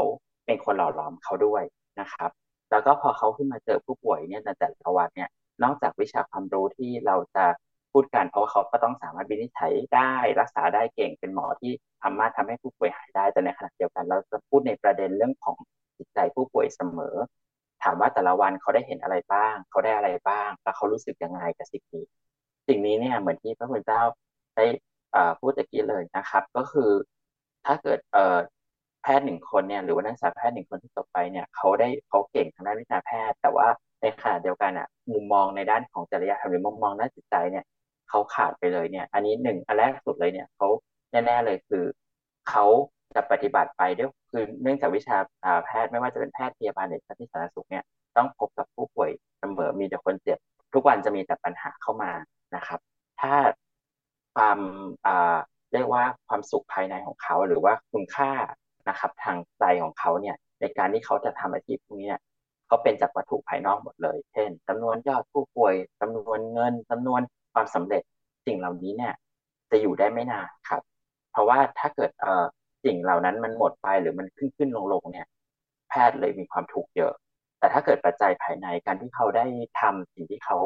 [0.46, 1.62] เป็นคนหล่อหลอมเขาด้วย
[2.00, 2.30] นะครับ
[2.70, 5.30] แล้วก็พอเขาขึ้นมาเจอผู้ป่วยเนี่ยในแต่ละวันเนี่ย
[5.62, 7.44] นอกจากวิชาความรู้ที่เราจะ
[7.92, 15.56] พูดกันเพราะว่าเขาก็ต้องสามารถวินิจฉัยได้รักษาได้เก่งเป็นหมอที่สามารถทำให้ผู้ป่วยหายได้แต่ในขณะเดียวกัน เราจะพูดในประเด็นเรื่องของ
[15.98, 17.16] จิตใจผู้ป่วยเสมอ
[17.82, 22.04] ถามว่าแต่ละวันเขาได้เห็นอะไรบ้าง เขาได้อะไรบ้าง แล้วเขารู้สึกยังไงกับสิ่งนี้
[22.68, 24.02] สิ่งนี้เนี่ยเหมือนที่พระคุณเจ้า
[24.56, 24.64] ได้
[25.40, 26.90] พูดตะกี้เลยนะครับ ก็คือ
[27.66, 27.98] ถ้าเกิด
[29.02, 33.66] แพทย์หนึ่งคนเนี่ยหรือว่านักศึกษาแพทย์หนึ่งคนที่จบไปเนี่ยเขาได้เขาเก่งทางด้านวิชาแพทย์ แต่ว่า
[34.00, 37.64] ในขณะเดียวกันอะมุมมองในด้านของจริยธรรมหรือมุมมองด้านจิตใจเนี่ย
[38.08, 40.68] เขาขาดไปเลยเนี่ย อันนี้หนึ่งอันแรกสุดเลยเนี่ยเขา
[41.10, 41.84] แน่ๆเลยคือ
[42.48, 42.64] เขา
[43.16, 45.16] จะปฏิบัติไปด้วยคือเนื่องจากวิชา
[45.64, 47.84] แพทย์ไม่ว่าจะเป็นแพทย์พยาบาลหรือแพทย์สาธารณสุขเนี่ย
[48.16, 50.38] ต้องพบกับผู้ป่วยเสมอมีแต่คนเจ็บ
[50.74, 52.12] ทุกวันจะมีแต่ปัญหาเข้ามา
[52.54, 52.80] นะครับ
[53.20, 53.34] ถ้า
[54.34, 54.58] ความ
[55.72, 58.30] เรียกว่าความสุขภายในของเขาหรือว่าคุณค่า
[58.88, 62.12] นะครับ ทางใจของเขาเนี่ยในการที่เขาจะทำอาชีพพวกนี้
[62.66, 67.20] เขาเป็นจากวัตถุภายนอกหมดเลย เช่นจำนวนยอดผู้ป่วยจำนวนเงินจำนวน
[67.52, 68.02] ความสำเร็จ
[68.46, 69.14] สิ่งเหล่านี้เนี่ย
[69.70, 70.82] จะอยู่ได้ไม่นานครับ
[71.32, 72.44] เพราะว่าถ้าเกิดเอ่อ
[72.86, 75.26] สิ่งเหล่านั้นมันหมดไปหรือมันขึ้นขึ้นลงลงเนี่ย
[75.88, 77.12] แพทย์เลยมีความทุกข์เยอะ
[77.58, 79.44] แต่ถ้าเกิดปัจจัยภายในการที่เขาได้
[79.80, 80.58] ทำสิ่งที่เขา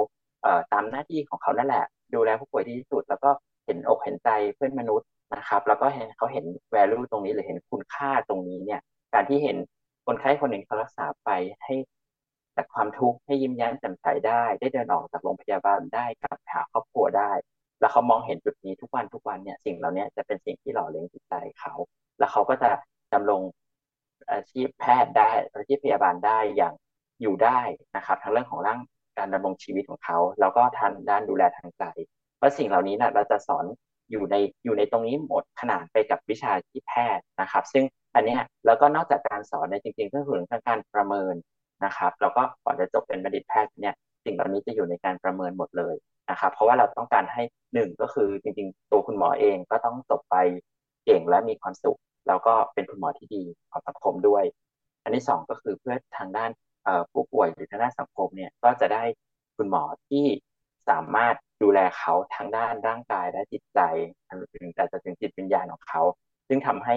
[0.42, 1.84] เอ่อตามหน้าที่ของเขานั่นแหละ
[2.14, 3.30] ดูแลผู้ป่วยที่สุด แล้วก็
[3.66, 8.80] เห็นอกเห็นใจเพื่อนมนุษย์นะครับ แล้วก็เห็นเขาเห็น value ตรงนี้หรือเห็นคุณค่าตรงนี้เนี่ย
[9.14, 9.56] การที่เห็น
[10.06, 11.30] คนไข้คนหนึ่งเขารักษาไป
[11.64, 11.74] ให้
[12.56, 17.32] จากความทุกข์ให้ยิ้มแย้มแจ่มใสได้ ได้เดินออกจากโรงพยาบาลได้กลับหาครอบครัวได้
[17.80, 21.74] แล้วเขามองเห็นจุดนี้ทุกวันทุกวันเนี่ยสิ่งเหล่านี้จะเป็นสิ่งที่หล่อเลี้ยงจิตใจเขา
[22.20, 22.70] แล้วเขาก็จะ
[23.14, 23.42] ดำรง
[24.32, 26.74] อาชีพแพทย์ได้อาชีพพยาบาลได้อย่าง
[27.22, 27.60] อยู่ได้
[27.96, 28.78] นะครับทั้งเรื่องของร่าง
[29.18, 31.84] การดำรงชีวิตของเขา แล้วก็ทางด้านดูแลทางใจ
[32.36, 33.64] เพราะสิ่งเหล่านี้นะเราจะสอน
[34.10, 37.84] อยู่ในอยู่ในตรงนี้หมดขนาดไปกับวิชาที่แพทย์นะครับ ซึ่ง
[38.14, 41.34] อันนี้แล้วก็นอกจากการสอนในจริงๆก็คือเรื่องการประเมิน
[41.84, 45.94] นะครับแล้วก็ก่อนจะจบเป็นบัณฑิตแพทย์เนี่ยสิ่งเหล่านี้จะอยู่ในการประเมินหมดเลย
[46.30, 47.42] นะครับ เพราะว่าเราต้องการให้
[47.74, 50.36] หนึ่งก็คือจริงๆ ตัวคุณหมอเองก็ต้องจบไป
[51.04, 54.44] เก่งและมีความสุข แล้วก็เป็นคุณหมอที่ดีต่อสังคมด้วย
[55.02, 56.50] อันที่สองก็คือเพื่อทางด้าน
[57.12, 59.04] ผู้ป่วยหรือทางด้านสังคมเนี่ยก็จะได้
[59.56, 60.24] คุณหมอที่
[60.88, 63.80] สามารถดูแลเขาทางด้านร่างกายและจิตใจ
[64.52, 66.02] ถึงแต่จะถึงจิตวิญญาณของเขา
[66.48, 66.96] ซึ่งทำให้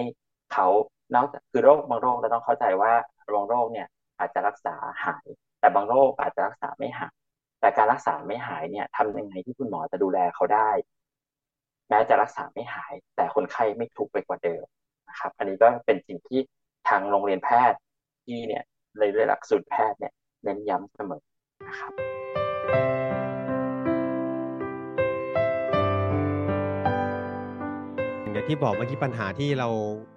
[0.52, 0.66] เขา
[1.14, 2.92] นอกจากคือโรคบางโรคเราต้องเข้าใจว่า
[3.34, 3.86] บางโรคเนี่ย
[4.18, 5.26] อาจจะรักษาหาย
[5.60, 7.14] แต่บางโรคอาจจะรักษาไม่หาย
[7.60, 10.70] แต่การรักษาไม่หายเนี่ยทำยังไงที่คุณหมอจะดูแลเขาได้
[11.88, 14.64] แม้จะรักษาไม่หาย แต่คนไข้ไม่ทุกข์ไปกว่าเดิม
[15.14, 16.40] นะครับ อันนี้ก็เป็นสิ่งที่
[16.88, 17.78] ทางโรงเรียนแพทย์
[18.24, 18.64] ที่เนี่ย
[18.98, 21.22] ในเรื่องหลักสูตรแพทย์เนี่ยเน้นย้ำเสมอ
[21.66, 21.92] นะครับ
[28.32, 29.68] อย่างที่บอกเมื่อกี้ปัญหาที่เรา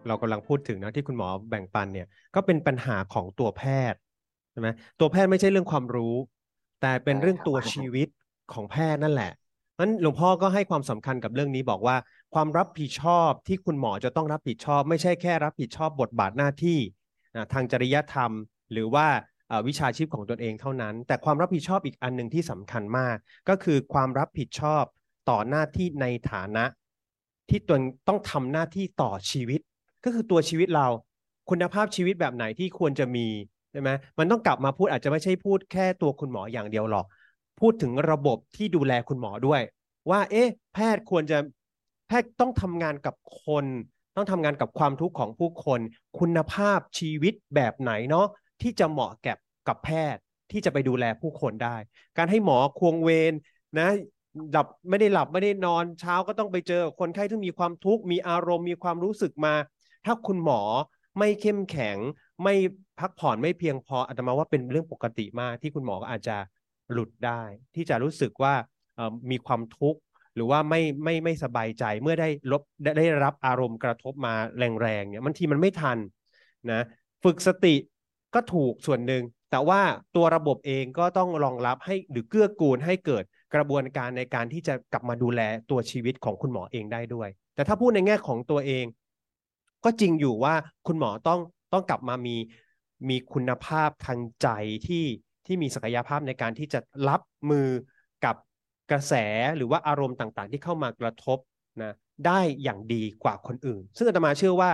[0.08, 4.00] เรากำลังพูดถึงนะที่คุณหมอแบ่งปันเนี่ยก็เป็นปัญหาของตัวแพทย์
[4.52, 4.68] ใช่ไหม
[5.00, 6.16] ตัวแพทย์ไม่ใช่เรื่องความรู้
[6.82, 8.08] แต่เป็นเรื่องตัวชีวิต
[8.54, 9.32] ของแพทย์นั่นแหละ
[9.80, 11.98] นั้นหลวงพ่อก็ให้ความสำคัญกับเรื่องนี้บอกว่า
[12.34, 16.80] ความรับผิดชอบที่คุณหมอจะต้องรับผิดชอบ ไม่ใช่แค่รับผิดชอบบทบาทหน้าที่
[17.54, 18.32] ทางจริยธรรม
[18.72, 19.08] หรือว่า
[19.68, 23.16] วิชาชีพของตนเองเท่านั้น แต่ความรับผิดชอบอีกอันหนึ่งที่สำคัญมาก
[23.50, 24.84] ก็คือความรับผิดชอบ
[25.30, 26.66] ต่อหน้าที่ในฐานะ
[27.50, 29.60] ที่ตนต้องทำหน้าที่ต่อชีวิต
[30.04, 30.88] ก็คือตัวชีวิตเรา
[31.50, 33.28] คุณภาพชีวิตแบบไหนที่ควรจะมี
[33.72, 37.06] ใช่ไหมมันต้องกลับมาพูดอาจจะไม่ใช่พูดแค่ตัวคุณหมออย่างเดียวหรอก
[37.60, 39.62] พูดถึงระบบที่ดูแลคุณหมอด้วย
[40.10, 41.38] ว่า เอ๊ะ แพทย์ควรจะ
[42.08, 43.16] แพทย์ต้องทำงานกับ
[43.46, 43.66] คน
[44.16, 45.80] ต้องทำงานกับความทุกข์ของผู้คน
[46.20, 48.28] คุณภาพชีวิตแบบไหนเนาะ
[48.62, 51.78] ที่จะเหมาะแกับกับแพทย์ที่จะไปดูแลผู้คนได้
[52.18, 53.34] การให้หมอควงเวร
[53.80, 53.90] นะ
[54.52, 59.54] หลับไม่ได้หลับไม่ได้นอนเช้าก็ต้องไปเจอคนไข้ที่มีความทุกข์มีอารมณ์มีความรู้สึกมา
[60.06, 60.62] ถ้าคุณหมอ
[61.20, 61.98] ไม่เข้มแข็ง
[62.44, 62.54] ไม่
[63.00, 66.38] พักผ่อนไม่เพียงพออาตมาว่าเป็นเรื่องปกติมากที่คุณหมอก็อาจจะ
[66.92, 67.42] หลุดได้
[67.76, 68.54] ที่จะรู้สึกว่า
[69.32, 70.00] มีความทุกข์
[70.36, 72.62] หรือว่าไม่ไม่ไม่สบายใจเมื่อได้ลบ
[72.98, 74.34] ได้รับอารมณ์กระทบมา
[74.82, 75.98] แรงๆเนี่ยบางทีมันไม่ทัน
[76.72, 76.82] นะ
[77.24, 77.76] ฝึกสติ
[78.34, 79.82] ก็ถูกส่วนหนึ่งแต่ว่า
[80.16, 83.24] ตัวระบบเองก็ต้องรองรับให้หรือเกื้อกูลให้เกิด
[83.56, 88.86] กระบวนการในการที่จะกลับมาดูแลตัวชีวิตของคุณหมอเองได้ด้วย แต่ถ้าพูดในแง่ของตัวเอง
[89.84, 90.56] ก็จริงอยู่ว่า
[90.88, 91.40] คุณหมอต้อง
[91.74, 92.36] ต้องกลับมามี
[93.10, 94.48] มีคุณภาพทางใจ
[94.88, 95.04] ที่
[95.48, 96.80] ที่มีศักยภาพในการที่จะ
[97.10, 97.68] รับมือ
[98.26, 98.36] กับ
[98.92, 99.14] กระแส
[99.58, 101.38] หรือว่าอารมณ์ต่างๆ ที่เข้ามากระทบ
[101.84, 101.94] นะ
[102.26, 104.70] ได้อย่างดีกว่าคนอื่น ซึ่งอาตมาเชื่อว่า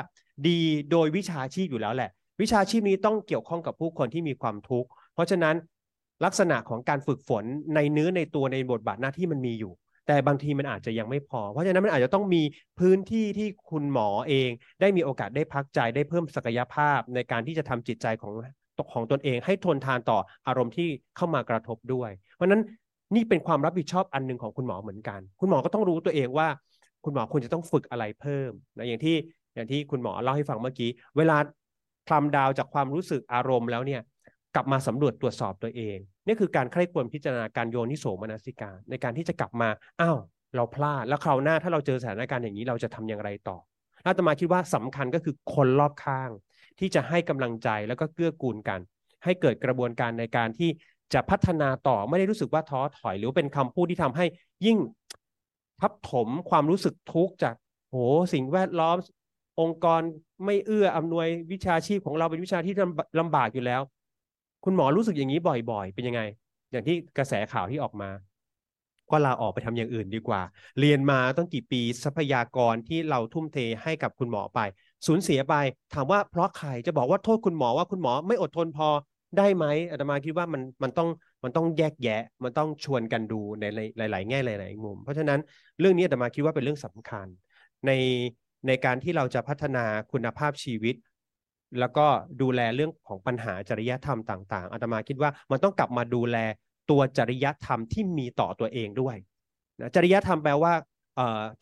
[0.48, 0.60] ดี
[0.92, 2.10] โดยวิชาชีพอยู่แล้วแหละ
[2.42, 5.56] วิชาชีพนี้ต้องเกี่ยวข้องกับผู้คนที่มีความทุกข์เพราะฉะนั้น
[6.26, 7.44] ลักษณะของการฝึกฝน
[7.76, 9.74] ในเนื้อในตัวในบทบาทหน้าที่มันมีอยู่
[10.08, 12.42] แต่บางทีมันอาจจะยังไม่พอ เพราะฉะนั้นมันอาจจะต้องมี
[12.80, 14.50] พื้นที่ที่คุณหมอเอง
[14.82, 18.32] ได้มีโอกาสได้พักใจได้เพิ่มศักยภาพในการที่จะทำจิตใจของ
[18.80, 22.62] ตกของตนเองให้ทนทานต่ออารมณ์ที่เข้ามากระทบด้วย เพราะนั้น
[23.16, 26.48] นี่เป็นความรับผิดชอบอันหนึ่งของคุณหมอเหมือนกัน คุณหมอก็ต้องรู้ตัวเองว่า
[27.06, 29.16] คุณหมอควรจะต้องฝึกอะไรเพิ่มนะอย่างที่
[29.56, 31.38] อย่างที่คุณหมอเล่าให้ฟังเมื่อกี้ เวลา
[32.08, 34.02] คลำดาวจากความรู้สึกอารมณ์แล้วเนี่ย
[34.56, 39.70] กลับมาสำรวจตรวจสอบตัวเอง นี่คือการใคร่ควรพิจารณาการโยนิโสมนสิการ ในการที่จะกลับมา
[40.02, 40.18] อ้าว
[40.56, 43.58] เราพลาดแล้วคราวหน้าถ้าเราเจอสถานการณ์อย่างนี้เราจะทำอย่างไรต่อ
[44.06, 46.30] อาตมาคิดว่าสำคัญก็คือคนรอบข้าง
[46.80, 48.80] ที่จะให้กำลังใจแล้วก็เกื้อกูลกัน
[49.24, 50.70] ให้เกิดกระบวนการในการที่
[51.14, 54.26] จะพัฒนาต่อไม่ได้รู้สึกว่าท้อถอย หรือเป็นคำพูดที่ทำให้
[54.66, 54.78] ยิ่ง
[55.82, 57.56] ทับถมความรู้สึกทุกข์จาก
[57.90, 57.96] โห
[58.34, 58.98] สิ่งแวดล้อม
[59.62, 60.02] องค์กร
[60.46, 62.74] ไม่เอื้ออำนวยวิชาชีพของเราเป็นวิชาที่
[63.20, 63.82] ลำบากอยู่แล้ว
[64.66, 65.40] คุณหมอรู้สึกอย่างนี้
[65.72, 66.22] บ่อยๆ เป็นยังไง
[66.72, 68.10] อย่างที่กระแสข่าวที่ออกมา
[69.12, 70.42] ก็ลาออกไปทำอย่างอื่นดีกว่า
[70.80, 74.60] เรียนมาต้องกี่ปีทรัพยากรที่เราทุ่มเทให้กับคุณหมอไป
[75.06, 75.56] สูญเสียไป
[75.94, 78.88] ถามว่าเพราะใครจะบอกว่าโทษคุณหมอว่าคุณหมอไม่อดทนพอ
[79.38, 81.10] ได้ไหมอาตมาคิดว่ามันมันต้อง
[81.44, 83.66] มันต้องแยกแยะ มันต้องชวนกันดูใน
[83.98, 85.40] หลาย ๆ แง่หลาย ๆ มุม เพราะฉะนั้น
[85.80, 87.28] เรื่องนี้อาตมาคิดว่าเป็นเรื่องสำคัญ
[87.88, 87.92] ใน
[88.68, 90.96] ในการที่เราจะพัฒนาคุณภาพชีวิต
[91.80, 92.06] แล้วก็
[92.42, 96.38] ดูแลเรื่องของปัญหาจริยธรรมต่าง ๆอาตมาคิดว่ามันต้องกลับมาดูแล
[96.90, 99.16] ตัวจริยธรรมที่มีต่อตัวเองด้วย
[99.80, 100.74] นะจริยธรรมแปลว่า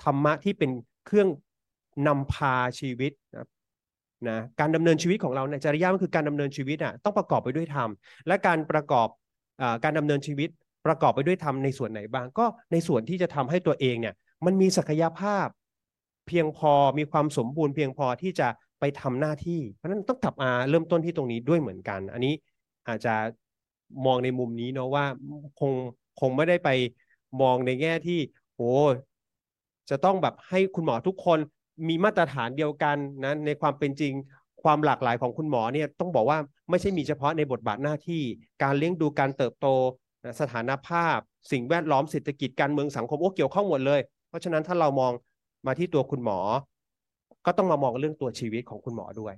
[0.04, 0.72] ธรรมะที่เป็น
[1.06, 1.30] เครื่อง
[2.08, 3.46] นำพาชีวิตนะ
[4.30, 7.90] นะการดำเนินชีวิตของเราในจริยธรรมคือการดำเนินชีวิตอะต้องประกอบไปด้วยธรรม
[8.28, 9.08] และการประกอบ
[9.62, 10.50] อการดำเนินชีวิต
[10.86, 15.48] ประกอบไปด้วยธรรมในส่วนไหนบ้าง ก็ในส่วนที่จะทำให้ตัวเองเนี่ยมันมีศักยภาพ
[16.28, 18.48] เพียงพอมีความสมบูรณ์เพียงพอที่จะ
[18.80, 22.34] ไปทำหน้าที่ เพราะนั้นต้องกลับมาเริ่มต้นที่ตรงนี้ด้วยเหมือนกัน อันนี้
[22.88, 23.16] อาจจะ
[24.06, 25.06] มองในมุมนี้เนาะว่า
[25.60, 25.72] คง
[26.20, 26.70] คงไม่ได้ไป
[27.42, 28.20] มองในแง่ที่
[28.56, 28.72] โอ้
[29.90, 31.40] จะต้องแบบให้คุณหมอทุกคน
[31.88, 34.14] มีมาตรฐานเดียวกันนะในความเป็นจริง
[34.64, 36.38] ความหลากหลายของคุณหมอเนี่ยต้องบอกว่า
[36.70, 38.22] ไม่ใช่มีเฉพาะในบทบาทหน้าที่
[38.64, 39.68] การเลี้ยงดูการเติบโต
[40.42, 41.18] สถานภาพ
[41.52, 45.12] สิ่งแวดล้อมเศรษฐกิจการเมืองสังคมโอ้เกี่ยวข้องหมดเลย เพราะฉะนั้นถ้าเรามอง
[45.68, 46.40] มาที่ตัวคุณหมอ
[47.46, 49.34] ก็ต้องมามองเรื่องตัวชีวิตของคุณหมอด้วย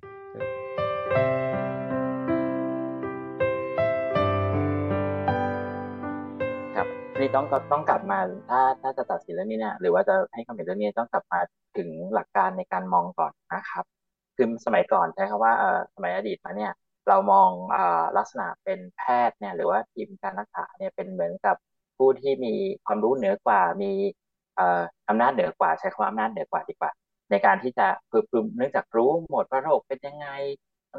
[7.20, 11.40] นี่ต้องต้องกลับมาถ้าถ้าจะตัดสินเรื่องนี้เนี่ยหรือว่าจะให้คำเห็นเรื่องนี้ต้องกลับมา
[11.78, 13.86] ถึงหลักการในการมองก่อนนะครับ
[14.36, 16.72] คือสมัยก่อนใช้คำว่าเออสมัยอดีตมาเนี่ย
[17.08, 17.78] เรามองอ
[18.18, 21.56] ลักษณะเป็นแพทย์เนี่ยหรือว่าทีมการรักษาเนี่ยเป็นเหมือนกับ
[21.98, 22.54] ผู้ที่มี
[22.86, 23.92] ความรู้เหนือกว่ามี
[25.10, 26.92] อำนาจเหนือกว่า ใช้คำว่าอำนาจเหนือกว่าดีกว่า
[27.32, 30.28] ในการที่จะพึมเนื่องจากรู้หมดว่าโรคเป็นยังไง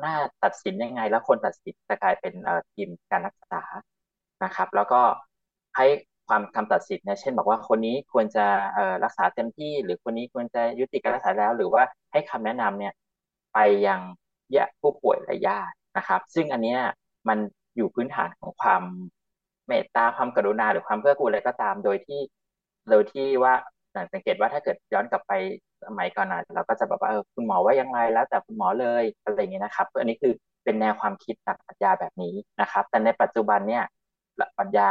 [0.00, 2.33] หน่าตัดสินยังไง แล้วคนตัดสินจะกลายเป็น
[2.74, 3.62] ทีมการรักษา
[4.44, 5.00] นะครับ แล้วก็
[5.76, 5.87] ให้
[6.28, 8.46] ความคำตัดสินเนี่ยเช่น บอกว่าคนนี้ควรจะ
[9.04, 11.82] รักษาเต็มที่ หรือคนนี้ควรจะยุติการรักษาแล้ว หรือว่า
[12.12, 12.92] ให้คำแนะนำเนี่ย
[13.54, 14.00] ไปยัง
[14.56, 16.76] ยะผู้ป่วยและญาตินะครับ ซึ่งอันนี้
[17.28, 17.38] มัน
[17.76, 18.82] อยู่พื้นฐานของความ
[19.66, 22.20] เมตตาความกรุณาหรือความเพื่อกูลอะไรก็ตาม โดยที่
[22.90, 23.54] โดยที่ว่า
[24.12, 25.32] สังเกตว่าถ้าเกิดย้อนกลับไป
[25.84, 30.32] สมัยก่อนนะเราก็จะแบบว่าเออคุณหมอว่ายังไงแล้วแต่คุณหมอเลยอะไรอย่างเงี้ยนะครับอันนี้คือ
[30.64, 33.84] เป็นแนวความคิดหลักปรัชญาแบบนี้นะครับ แต่ในปัจจุบันเนี่ย
[34.37, 34.88] หลักปรัชญา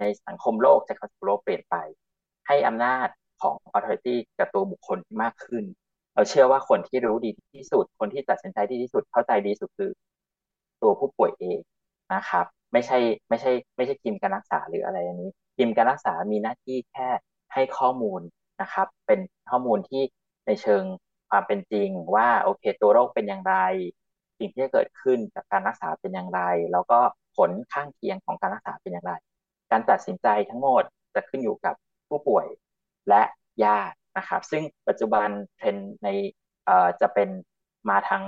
[0.00, 1.76] ในสังคมโลกจะคโลกเปลี่ยนไป
[2.46, 3.08] ให้อำนาจ
[3.42, 5.64] ของ authority กับตัวบุคคลที่มากขึ้น
[6.14, 9.90] เราเชื่อว่าคนที่รู้ดีที่สุด คนที่ตัดสินใจดีที่สุดเข้าใจดีสุดคือ
[10.82, 11.58] ตัวผู้ป่วยเอง
[12.14, 17.08] นะครับ ไม่ใช่ไม่ใช่ ไม่ใช่ทีมการรักษาหรืออะไรอันนี้ทีมการรักษามีหน้าที่แค่
[17.52, 18.20] ให้ข้อมูล
[18.62, 20.02] นะครับ เป็นข้อมูลที่
[20.46, 20.82] ในเชิง
[21.30, 23.56] ความเป็นจริงว่าโอเค ตัวโรคเป็นอย่างไร
[24.38, 26.40] สิ่งที่จะเกิดขึ้นจากการรักษาเป็นอย่างไร
[26.72, 26.98] แล้วก็
[27.36, 29.12] ผลข้างเคียงของการรักษาเป็นอย่างไร
[29.70, 30.82] การตัดสินใจทั้งหมด
[31.14, 31.74] จะขึ้นอยู่กับ
[32.08, 32.46] ผู้ป่วย
[33.08, 33.22] และ
[33.64, 36.08] ญาตินะครับ ซึ่งปัจจุบันเทรนใน
[37.00, 37.28] จะเป็น
[37.90, 38.22] มาทาง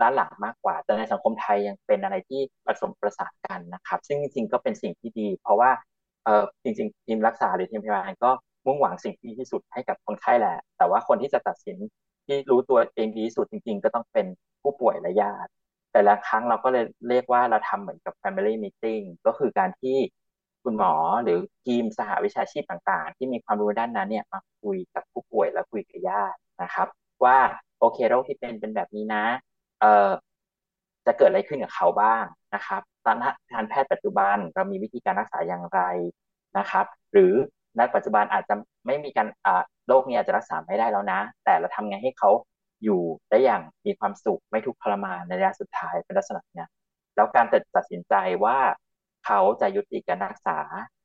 [0.00, 5.70] ด้านหลังมากกว่า แต่ในสังคมไทยยังเป็นอะไรที่ผสมประสานกันนะครับ ซึ่งจริงๆก็เป็นสิ่งที่ดี เพราะว่า
[6.62, 8.30] จริงๆทีมรักษาหรือทีมพยาบาลก็
[8.66, 11.76] มุ่งหวังสิ่งที่ดีที่สุดให้กับคนไข้แหละ แต่ว่าคนที่จะตัดสิน
[12.26, 14.26] ที่รู้ตัวเองดีที่สุดจริง ๆ ก็ต้องเป็น
[14.62, 15.50] ผู้ป่วยและญาติ
[15.92, 19.96] แต่ละครั้งเราก็เลยเรียกว่าเราทำเหมือนกับ family meeting ก็คือการที่
[20.64, 20.92] คุณหมอ
[21.22, 26.88] หรือทีมสหวิชาชีพต่าง ๆ ที่มีความรู้ด้านนั้นเนี่ยมาคุยกับผู้ป่วยและคุยกับญาตินะครับ
[27.24, 27.38] ว่า
[27.78, 29.24] โอเคโรคที่เป็นเป็นแบบนี้นะ
[29.80, 30.10] เอ่อ
[31.06, 33.16] จะเกิดอะไรขึ้นกับเขาบ้างนะครับตอน
[33.52, 35.80] การแพทย์ปัจจุบันเรามีวิธีการรักษาอย่างไร
[36.58, 37.32] นะครับ หรือ
[37.78, 38.54] ณปัจจุบันอาจจะ
[38.86, 39.28] ไม่มีการ
[39.88, 42.30] โรคนี้อาจจะรักษาไม่ได้แล้วนะ แต่เราทำไงให้เขา
[42.84, 46.64] อยู่ได้อย่างมีความสุขไม่ทุกข์ทรมานในระยะสุดท้ายเป็นลักษณะนี้
[47.16, 48.58] แล้วการตัดสินใจว่า
[49.26, 50.58] เขาจะยุติการรักษา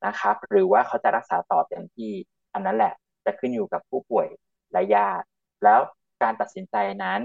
[0.06, 2.14] นะครับ หรือว่าเขาจะรักษาต่อเต็มที่
[2.54, 2.94] อันนั้นแหละ
[3.26, 4.28] จะขึ้นอยู่กับผู้ป่วย
[4.72, 5.26] และญาติ
[5.64, 5.80] แล้ว
[6.24, 7.20] การตัดสินใจนั้น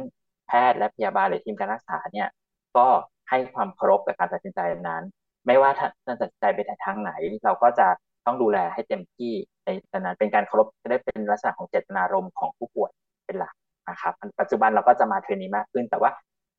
[0.47, 2.29] แพทย์และพยาบาลหรือทีมการรักษาเนี่ย
[2.77, 2.87] ก็
[3.31, 5.03] ให้ความเคารพกับการตัดสินใจนั้น
[5.47, 7.13] ไม่ว่าท่านตัดสินใจไปทางไหน
[7.45, 7.87] เราก็จะ
[8.27, 9.33] ต้องดูแลให้เต็มที่
[9.65, 12.91] ในนั้นเป็นการเคารพจะได้เป็นลักษณะของเจตนารมณ์ของผู้ป่วย
[13.27, 13.55] เป็นหลัก
[13.91, 16.11] นะครับ ปัจจุบันเราก็จะมาเทรนนี้มากขึ้น แต่ว่า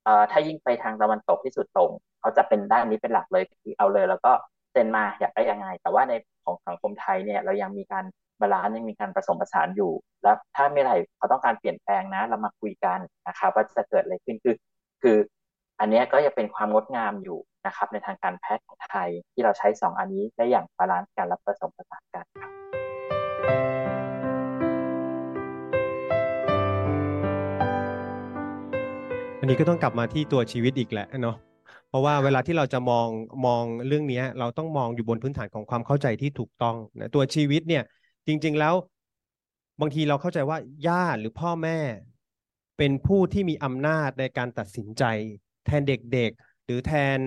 [0.06, 4.32] เอ่อถ้ายิ่งไปทางตะวันตกที่สุดตรงเขาจะเป็นด้านนี้เป็นหลักเลยคือเอาเลย แล้วก็
[4.72, 8.06] เซ็นมาอยากได้ยังไง แต่ว่าในของสังคมไทยเนี่ยเรายังมีการ
[8.42, 9.92] balance ยังมีการผสมผสานอยู่
[10.24, 14.56] แล้วถ้าเมื่อไหร่เขาต้องการเปลี่ยนแปลงนะ เรามาคุยกันนะครับว่าจะเกิดอะไรขึ้นคือ
[15.02, 15.18] คือ
[15.80, 22.79] อันนี้ก็จะเป็นความงดงามอยู่นะครับในทางการแพทย์ของไทยที่เราใช้ 2 อันนี้ได้อย่าง balance กันและผสมผสานกันครับ
[29.50, 31.36] อันนี้ก็ต้องกลับมาที่ตัวชีวิตอีกแหละเนาะ
[31.90, 33.08] เพราะว่าเวลาที่เราจะมอง
[33.46, 37.84] มองเรื่องนี้เราต้องมองอยู่บนพื้นฐานของความเข้าใจที่ถูกต้องนะตัวชีวิตเนี่ย
[38.28, 38.76] จริง ๆแล้ว
[39.82, 40.58] บางทีเราเข้าใจว่า
[40.88, 41.80] ญาติหรือพ่อแม่
[42.78, 45.04] เป็นผู้ที่มีอำนาจในการตัดสินใจ
[45.66, 47.20] แทนเด็กๆ หรือแทน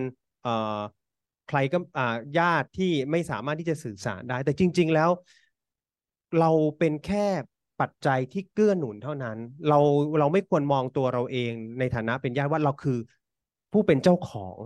[1.49, 1.79] ใครก็
[2.39, 5.11] ญาติที่ไม่สามารถที่จะสื่อสารได้ แต่จริง ๆแล้ว
[6.41, 7.27] เราเป็นแค่
[7.83, 9.79] ปัจจัยที่เกื้อหนุนเท่านั้น เรา
[10.19, 12.99] เราไม่ควรมองตัวเราเองในฐานะเป็นญาติว่าเราคือ
[13.73, 14.57] ผู้เป็นเจ้าของ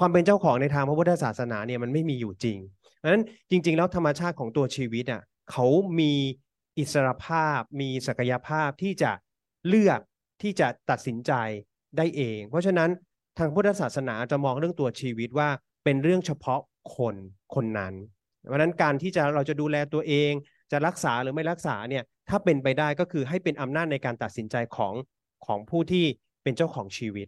[0.00, 2.58] ความเป็นเจ้าของในทางพระพุทธศาสนาเนี่ยมันไม่มีอยู่จริง
[2.98, 5.66] เพราะฉะนั้นจริง ๆ แล้วธรรมชาติของตัวชีวิตอะเขา
[6.00, 6.12] มี
[6.78, 9.12] อิสรภาพ มีศักยภาพที่จะ
[9.68, 10.00] เลือก
[10.42, 11.32] ที่จะตัดสินใจ
[11.96, 12.90] ได้เอง เพราะฉะนั้น
[13.38, 15.48] ทางพุทธศาสนาจะมองเรื่องตัวชีวิตว่า
[15.84, 16.60] เป็นเรื่องเฉพาะ
[16.96, 17.16] คน
[17.54, 17.94] คนนั้น
[18.48, 20.32] เพราะนั้นการที่จะเราจะดูแลตัวเอง
[20.72, 24.94] จะรักษาหรือไม่รักษาเนี่ย ถ้าเป็นไปได้ก็คือให้เป็นอำนาจในการตัดสินใจของ
[25.46, 26.04] ของผู้ที่
[26.42, 27.26] เป็นเจ้าของชีวิต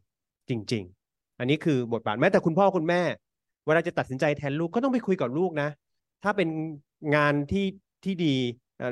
[0.48, 3.02] จริง ๆ อันนี้คือบทบาทแม้แต่คุณพ่อคุณแม่
[3.66, 5.68] เวลาจะตัดสินใจแทนลูกก็ต้องไปคุยกับลูกนะ
[6.24, 6.48] ถ้าเป็น
[7.16, 7.66] งานที่
[8.04, 8.37] ที่ดี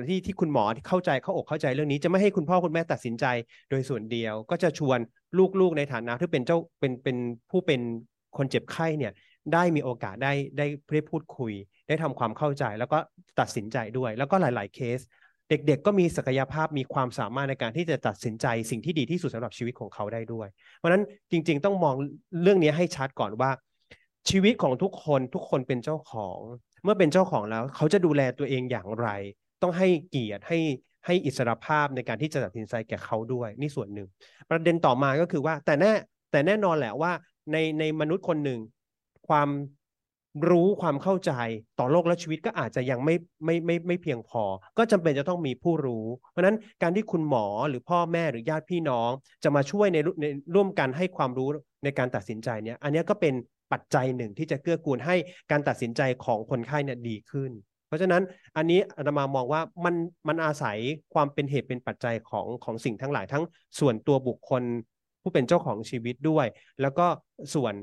[0.08, 3.24] ที่ที่คุณหมอที่เข้าใจเข้าอกเข้าใจเรื่องนี้ จะไม่ให้คุณพ่อคุณแม่ตัดสินใจ
[3.70, 4.98] โดยส่วนเดียว ก็จะชวน
[5.60, 7.16] ลูกๆในฐานะที่เป็นเจ้าเป็นเป็น
[7.50, 7.80] ผู้เป็น
[8.36, 9.12] คนเจ็บไข้เนี่ย
[9.52, 11.52] ได้มีโอกาสได้ได้ได้พูดคุย
[11.88, 12.98] ได้ทำความเข้าใจแล้วก็
[13.40, 15.00] ตัดสินใจด้วย แล้วก็หลาย ๆ เคส
[15.48, 21.94] เด็กๆ ก็มีศักยภาพมีความสามารถในการที่จะตัดสินใจสิ่งที่ดีที่สุดสำหรับชีวิตของเขาได้ด้วย เพราะฉะนั้นจริง ๆ ต้องมอง
[22.42, 23.50] เรื่องนี้ให้ชัดก่อนว่า
[24.31, 26.38] ชีวิตของทุกคนทุกคนเป็นเจ้าของ
[26.85, 29.09] เมื่อเป็นเจ้าของแล้ว เขาจะดูแลตัวเองอย่างไร
[29.62, 30.59] ต้องให้เกียรติให้
[31.07, 34.09] ให้อิสรภาพในการที่จะตัดสินใจแก่เขาด้วยนี่ส่วนหนึ่ง
[34.50, 35.92] ประเด็นต่อมาก็คือว่าแต่แน่
[36.31, 37.12] แต่แน่นอนแหละว่า
[37.52, 38.61] ในในมนุษย์คนหนึ่ง
[39.28, 39.48] ความ
[40.50, 41.32] รู้ความเข้าใจ
[41.78, 43.14] ต่อโลกและชีวิตก็อาจจะยังไม่
[43.44, 44.42] ไม่ไม่ไม่เพียงพอ
[44.78, 49.10] ก็จำเป็นจะต้องมีผู้รู้ เพราะนั้นการที่คุณหมอหรือพ่อแม่หรือญาติพี่น้อง
[49.44, 51.48] จะมาช่วยในในร่วมกันให้ความรู้
[51.84, 53.34] ในการตัดสินใจเนี่ยอันนี้ก็เป็น
[53.72, 55.16] ปัจจัยหนึ่งที่จะเกื้อกูลให้
[55.50, 57.50] การตัดสินใจของคนไข้เนี่ยดีขึ้น
[57.88, 58.22] เพราะฉะนั้น
[58.56, 59.94] อันนี้อาตมามองว่ามัน
[60.28, 60.78] มันอาศัย
[61.14, 63.44] ความเป็นเหตุเป็นปัจจัยของของสิ่งทั้งหลายทั้ง
[63.78, 64.62] ส่วนตัวบุคคล
[65.22, 66.46] ผู้เป็นเจ้าของชีวิตด้วย
[66.80, 67.06] แล้วก็
[67.54, 67.74] ส่วน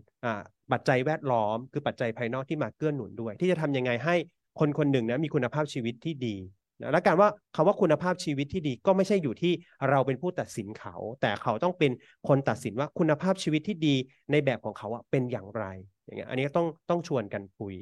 [0.72, 4.16] ปัจจัยแวดล้อม คือปัจจัยภายนอกที่มาเกื้อหนุนด้วย ที่จะทำยังไงให้
[4.60, 6.36] คนคนหนึ่งนะมีคุณภาพชีวิตที่ดี
[6.82, 9.54] นะและการว่าคำว่าคุณภาพชีวิตที่ดีก็ไม่ใช่อยู่ที่
[9.90, 11.92] เราเป็นผู้ตัดสินเขา แต่เขาต้องเป็น
[12.28, 13.96] คนตัดสินว่าคุณภาพชีวิตที่ดี
[14.32, 15.64] ในแบบของเขาเป็นอย่างไร
[16.06, 17.74] อย่างเงี้ยอันนี้ต้องต้องชวนกันคุย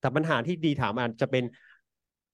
[0.00, 1.44] แต่ปัญหาที่ดีถามอาจจะเป็น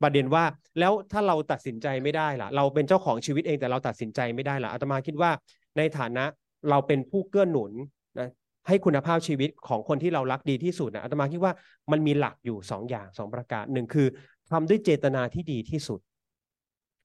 [0.03, 0.45] ประเด็นว่า
[0.79, 5.31] แล้วถ้าเราตัดสินใจไม่ได้ล่ะ เราเป็นเจ้าของชีวิตเองแต่เราตัดสินใจไม่ได้ล่ะอาตมาคิดว่า
[5.79, 6.25] ในฐานะ
[6.71, 7.73] เราเป็นผู้เกื้อหนุน
[8.19, 8.29] นะ
[8.69, 11.53] ให้คุณภาพชีวิตของคนที่เรารักดีที่สุดนะอาตมาคิดว่า
[11.91, 14.07] มันมีหลักอยู่2ออย่างสองประการหนึ่งคือ
[14.51, 16.01] ทำด้วยเจตนาที่ดีที่สุด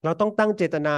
[0.04, 0.94] เราต้องตั้งเจตนา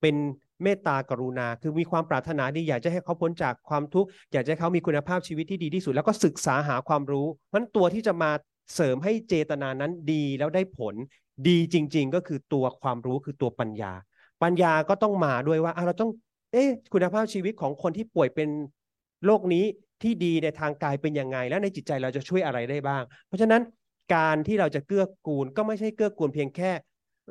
[0.00, 0.16] เป็น
[0.62, 8.30] เมตตากรุณา คือมีความปรารถนาดีอยากจะให้เขาพ้นจากความทุกข์อยากจะให้เขามีคุณภาพชีวิตที่ดีที่สุด แล้วก็ศึกษาหาความรู้เพราะตัวที่จะมา
[8.74, 10.94] เสริมให้เจตนานั้นดีแล้วได้ผล
[11.48, 13.92] ดีจริง ๆ ก็คือตัวความรู้คือตัวปัญญา
[14.42, 16.10] ปัญญาก็ต้องมาด้วยว่าเราต้อง
[16.52, 18.48] เอ๊ะคุณภาพชีวิตของคนที่ป่วยเป็น
[19.24, 19.64] โรคนี้
[20.02, 23.62] ที่ดีในทางกายเป็นยังไง และในจิตใจเราจะช่วยอะไรได้บ้าง เพราะฉะนั้น
[24.14, 26.70] การที่เราจะเกื้อกูลก็ไม่ใช่เกื้อกูลเพียงแค่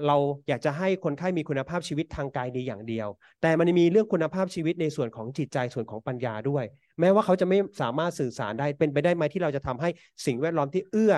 [0.07, 3.07] เราอยากจะให้คนไข้มีคุณภาพชีวิตทางกายดีอย่างเดียว
[3.41, 6.65] แต่มันมีเรื่องคุณภาพชีวิตในส่วนของจิตใจส่วนของปัญญาด้วย
[6.99, 9.89] แม้ว่าเขาจะไม่สามารถสื่อสารได้เป็นไปได้ไหมที่เราจะทำให้
[10.25, 11.13] สิ่งแวดล้อมที่เอื้อ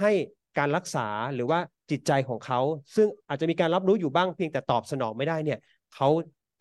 [0.00, 0.12] ให้
[0.58, 1.58] การรักษาหรือว่า
[1.90, 2.60] จิตใจของเขา
[2.96, 5.58] ซึ่งอาจจะมีการรับรู้อยู่บ้างเพียงแต่ตอบสนองไม่ได้เนี่ย
[5.94, 6.08] เขา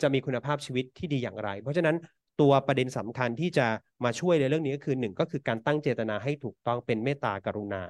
[0.02, 1.96] จะมีคุณภาพชีวิตที่ดีอย่างไร เพราะฉะนั้น
[2.42, 3.68] ตัวประเด็นสำคัญที่จะ
[4.04, 7.82] มาช่วยในเรื่องนี้ก็คือหนึ่งก็คือการตั้งเจตนาให้ถูกต้องเป็นเมตตากรุณา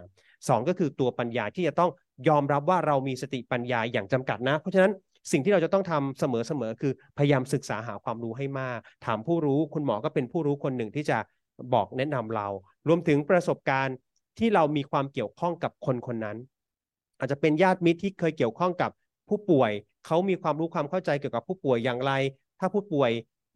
[0.47, 1.91] สองก็คือตัวปัญญาที่จะต้อง
[2.27, 4.91] ยอมรับว่าเรามีสติปัญญาอย่างจำกัดนะ เพราะฉะนั้น
[5.31, 11.17] สิ่งที่เราจะต้องทำเสมอๆคือพยายามศึกษาหาความรู้ให้มาก ถามผู้รู้คุณหมอก็เป็นผู้รู้คนหนึ่งที่จะ
[11.73, 12.47] บอกแนะนำเรา
[12.87, 13.95] รวมถึงประสบการณ์
[14.39, 16.37] ที่เรามีความเกี่ยวข้องกับคนคนนั้น
[17.19, 18.91] อาจจะเป็นญาติมิตรที่เคยเกี่ยวข้องกับ
[19.27, 19.71] ผู้ป่วย
[20.05, 22.11] เขามีความรู้ความเข้าใจเกี่ยวกับผู้ป่วยอย่างไร
[22.59, 23.11] ถ้าผู้ป่วย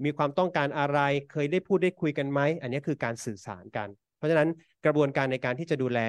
[0.06, 0.99] มีความต้องการอะไร
[1.32, 4.49] เคยได้พูดได้คุยกันไหม อันนี้คือการสื่อสารกัน เพราะฉะนั้น
[4.86, 5.99] กระบวนการในการที่จะดูแล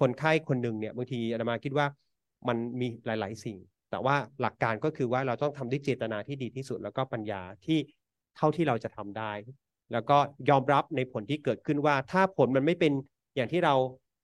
[0.00, 1.86] คนไข้คนหนึ่งเนี่ยบางทีอาตมาคิดว่า
[2.48, 3.58] มันมีหลาย ๆ สิ่ง
[3.90, 7.78] แต่ว่าหลักการก็คือว่าเราต้องทำด้วยเจตนาที่ดีที่สุด แล้วก็ปัญญาที่
[8.36, 9.32] เท่าที่เราจะทำได้
[9.92, 10.18] แล้วก็
[10.50, 12.92] ยอมรับในผลที่เกิดขึ้นว่า ถ้าผลมันไม่เป็น
[13.36, 13.74] อย่างที่เรา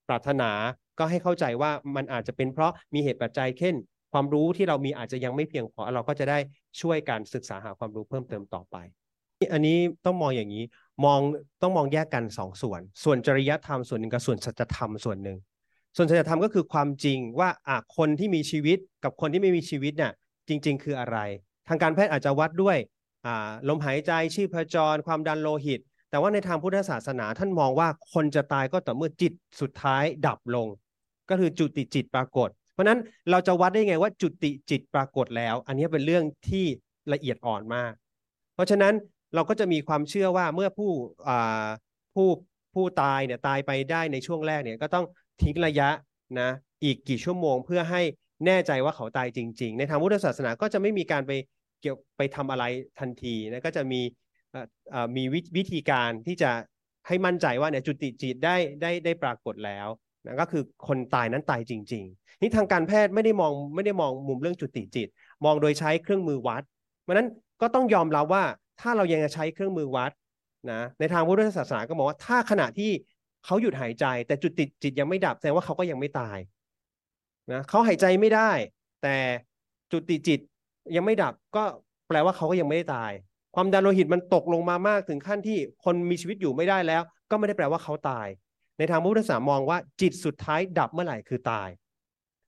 [0.07, 0.51] ปรารถนา
[0.99, 3.75] ก็ให้เข้าใจว่ามันอาจจะเป็นเพราะมีเหตุปัจจัยเช่น
[4.15, 6.37] ความรู้ที่เรามีอาจจะยังไม่เพียงพอเราก็จะได้
[6.81, 8.75] ช่วยการศึกษาหาความรู้เพิ่มเติมต่อไป
[9.53, 10.63] อันนี้ต้องมองอย่างนี้
[11.05, 11.19] มอง
[11.61, 15.37] ต้องมองแยกกันสองส่วน ส่วนจริยธรรมส่วนหนึ่งกับส่วนสัจธรรมส่วนหนึ่ง
[15.95, 20.11] ส่วนสัจธรรมก็คือความจริงว่าอะคนที่มีชีวิตกับคนที่ไม่มีชีวิตเนี่ย
[20.47, 21.17] จริง ๆ คืออะไร
[21.67, 22.77] ทางการแพทย์อาจจะวัดด้วย
[23.25, 30.67] อ่าลมหายใจชีพจร ความดันโลหิต แต่ว่าในทางพุทธศาสนาท่านมองว่าคนจะตายก็ต่อเมื่อจิตสุดท้ายดับลง
[31.29, 32.99] ก็คือจุติจิตปรากฏ เพราะนั้น
[33.31, 36.65] เราจะวัดได้ไงว่าจุติจิตปรากฏแล้ว อันนี้เป็นเรื่องที่
[37.13, 37.93] ละเอียดอ่อนมาก
[38.55, 38.93] เพราะฉะนั้น
[39.35, 40.91] เราก็จะมีความเชื่อว่าเมื่อผู้
[42.15, 42.27] ผู้
[42.73, 45.05] ผู้ตายเนี่ยตายไปได้ในช่วงแรกเนี่ยก็ต้อง
[45.41, 45.89] ทิ้งระยะ
[46.39, 46.49] นะ
[46.83, 48.01] อีกกี่ชั่วโมงเพื่อให้
[48.45, 51.31] แน่ใจว่าเขาตายจริง ๆ ในทางพุทธศาสนาก็จะไม่มีการไป
[51.81, 52.65] เกี่ยวไปทำอะไร
[52.99, 54.01] ทันทีนะก็จะมี
[55.17, 55.23] มี
[55.57, 56.51] วิธีการที่จะ
[57.07, 59.87] ให้มั่นใจว่าเนี่ยจุติจิตได้ได้ได้ปรากฏแล้ว
[60.25, 65.07] นะก็คือคนตายนั้นตายจริง ๆ นี่ทางการแพทย์ไม่ได้มองไม่ได้มองมุมเรื่องจุติจิต
[65.45, 66.63] มองโดยใช้เครื่องมือวัด
[67.01, 67.27] เพราะนั้น
[67.61, 68.43] ก็ต้องยอมรับว่า
[68.81, 70.11] ถ้าเรายังจะใช้เครื่องมือวัด
[70.71, 72.91] นะในทางพุทธศาสนาก็บอกว่าถ้าขณะที่
[73.45, 76.37] เขาหยุดหายใจ แต่จุดติดจิตยังไม่ดับแสดงว่าเขาก็ยังไม่ตาย
[77.51, 78.51] นะเขาหายใจไม่ได้
[79.03, 79.15] แต่
[79.91, 80.39] จุดติดจิต
[80.95, 81.63] ยังไม่ดับก็
[82.07, 83.11] แปลว่าเขาก็ยังไม่ได้ตาย
[83.55, 88.27] ความดันโลหิตมันตกลงมามากถึงขั้นที่คนมีชีวิตอยู่ไม่ได้แล้ว ก็ไม่ได้แปลว่าเขาตาย
[88.77, 91.69] ในทางพุทธศาสนามองว่าจิตสุดท้ายดับเมื่อไหร่คือตาย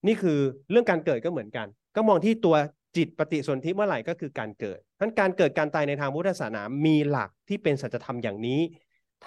[0.08, 0.40] นี่คือ
[0.72, 2.56] เรื่องการเกิดก็เหมือนกัน ก็มองที่ตัว
[2.98, 8.62] จิตปฏิสนธิเมื่อไหร่ก็คือการเกิดทั้นการเกิดการตายในทางพุทธศาสนามีหลักที่เป็นสัจธรรมอย่างนี้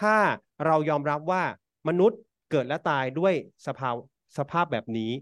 [0.00, 0.16] ถ้า
[0.66, 1.42] เรายอมรับว่า
[1.88, 2.18] มนุษย์
[2.50, 3.34] เกิดและตายด้วย
[3.66, 3.94] สภาว
[4.38, 5.12] สภาพแบบนี้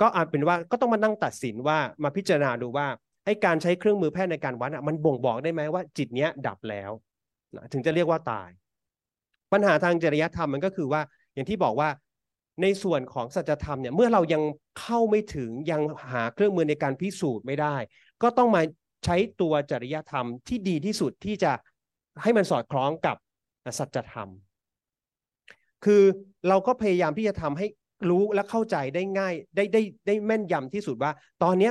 [0.00, 2.86] ก็อาจเป็นว่าก็ต้องมานั่งตัดสินว่ามาพิจารณาดูว่า
[3.24, 6.90] ไอ้การใช้เครื่องมือแพทย์ในการวัดมันบ่งบอกได้ไหมว่าจิตเนี้ยดับแล้ว
[7.72, 8.48] ถึงจะเรียกว่าตาย
[9.52, 11.00] ปัญหาทางจริยธรรมมันก็คือว่า
[11.34, 11.88] อย่างที่บอกว่า
[12.62, 14.42] ในส่วนของสัจธรรมเนี่ยเมื่อเรายัง
[14.80, 17.76] เข้าไม่ถึงยังหาเครื่องมือในการพิสูจน์ไม่ได้
[18.22, 18.62] ก็ต้องมา
[19.04, 21.52] ใช้ตัวจริยธรรมที่ดีที่สุดที่จะ
[22.22, 23.16] ให้มันสอดคล้องกับ
[23.78, 24.28] สัจธรรม
[25.84, 26.02] คือ
[26.48, 27.66] เราก็พยายามที่จะทำให้
[28.10, 31.70] รู้และเข้าใจได้ง่ายได้ได้ได้แม่นยำที่สุดว่า ตอนนี้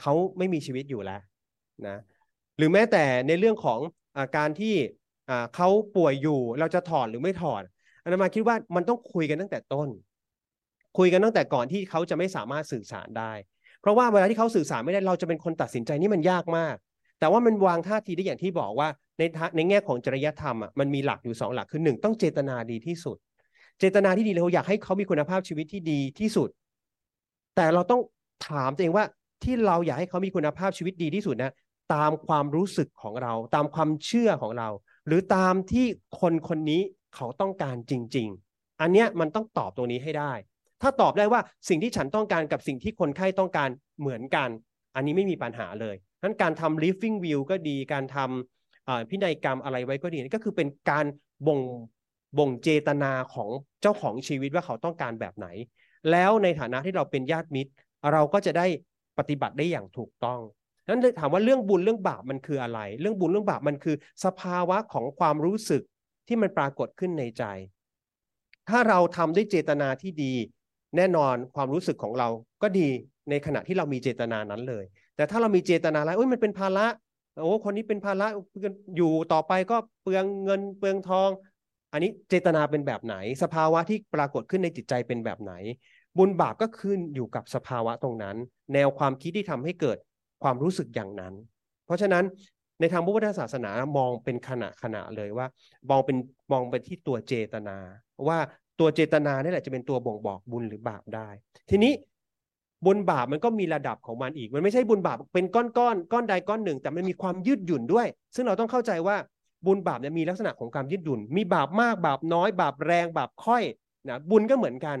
[0.00, 1.20] เขาไม่มีชีวิตอยู่แล้ว
[1.86, 1.98] นะ
[2.56, 3.80] หรือแม้แต่ในเรื่องของ
[4.18, 4.74] อาการที่
[5.54, 7.62] เขาป่วยอยู่เราจะถอดหรือไม่ถอด
[8.02, 9.88] อาตมาคิดว่ามันต้องคุยกันตั้งแต่ต้น
[10.98, 13.32] คุยกันตั้งแต่ก่อนที่เขาจะไม่สามารถสื่อสารได้
[13.80, 16.76] เพราะว่าเวลาที่เขาสื่อสารไม่ได้เราจะเป็นคนตัดสินใจนี่มันยากมาก
[17.20, 19.22] แต่ว่ามันวางท่าทีได้อย่างที่บอกว่าใน
[19.56, 23.16] ในแง่ของจริยธรรมอะมันมีหลักอยู่สองหลักคือหนึ่งต้องเจตนาดีที่สุด
[23.80, 26.48] เจตนาที่ดีเราอยากให้เขามีคุณภาพชีวิตที่ดีที่สุด
[27.56, 28.00] แต่เราต้อง
[28.48, 29.04] ถามตัวเองว่า
[29.44, 31.52] ที่เราอยากให้เขามีคุณภาพชีวิตดีที่สุดนะ
[31.94, 34.68] ตามความรู้สึกของเรา ตามความเชื่อของเรา
[35.06, 35.86] หรือตามที่
[36.20, 36.82] คนคนนี้
[37.14, 40.32] เขาต้องการจริง ๆ อันเนี้ยมันต้องตอบตรงนี้ให้ได้
[40.82, 43.68] ถ้าตอบได้ว่าสิ่งที่ฉันต้องการกับสิ่งที่คนไข้ต้องการ
[44.00, 44.48] เหมือนกัน
[44.94, 51.06] อันนี้ไม่มีปัญหาเลยนั้นการทำ living will ก็ดีการทำพินัยกรรมอะไรไว้ก็ดีก็คือเป็นการ
[51.46, 51.60] บ่ง
[52.38, 53.50] บ่งเจตนาของ
[53.82, 55.46] เจ้าของชีวิตว่าเขาต้องการแบบไหน
[56.10, 57.70] แล้วในฐานะที่เราเป็นญาติมิตร
[58.12, 58.66] เราก็จะได้
[59.18, 60.40] ปฏิบัติได้อย่างถูกต้อง
[60.88, 65.82] นั้นถามว่าเรื่องบุญเรื่องบาปมันคืออะไร เรื่องบุญเรื่องบาปมันคือ สภาวะของความรู้สึก
[66.28, 67.44] ที่มันปรากฏขึ้นในใจ
[68.68, 70.34] ถ้าเราทำด้วยเจตนาที่ดี
[70.96, 72.28] แน่นอนความรู้สึกของเรา
[72.62, 72.88] ก็ดี
[73.30, 74.84] ในขณะที่เรามีเจตนานั้นเลย
[75.16, 76.86] แต่ถ้าเรามีเจตนาแล้วเอ้ยมันเป็นภาระ
[77.42, 78.26] โอ้คนนี้เป็นภาระ
[78.96, 81.30] อยู่ต่อไปก็เปลืองเงินเปลืองทอง
[81.92, 85.52] อันนี้เจตนาเป็นแบบไหน สภาวะที่ปรากฏขึ้นในจิตใจเป็นแบบไหน
[86.18, 88.36] บุญบาปก็ขึ้นอยู่กับสภาวะตรงนั้น
[88.74, 89.98] แนวความคิดที่ทำให้เกิด
[90.42, 91.34] ความรู้สึกอย่างนั้น
[91.86, 92.24] เพราะฉะนั้น
[92.80, 95.46] ในทางพุทธศาสนามองเป็นขณะขณะเลยว่า
[95.90, 96.16] มองเป็น
[96.52, 97.76] มองไปที่ตัวเจตนา
[98.28, 98.38] ว่า
[98.80, 101.28] ตัวเจตนานี่แหละจะเป็นตัวบ่งบอกบุญหรือบาปได้
[101.70, 101.92] ทีนี้
[102.84, 109.16] บุญบาปมันก็มีระดับของมันอีก มันไม่ใช่บุญบาปเป็นก้อนก้อนก้อนใดก้อนหนึ่ง แต่มันมีความยืดหยุ่นด้วย ซึ่งเราต้องเข้าใจว่า
[109.66, 113.62] บุญบาปเนี่ยมีลักษณะของการยืดหยุ่น มีบาปมากบาปน้อย บาปแรงบาปค่อย
[114.08, 114.98] นะบุญก็เหมือนกัน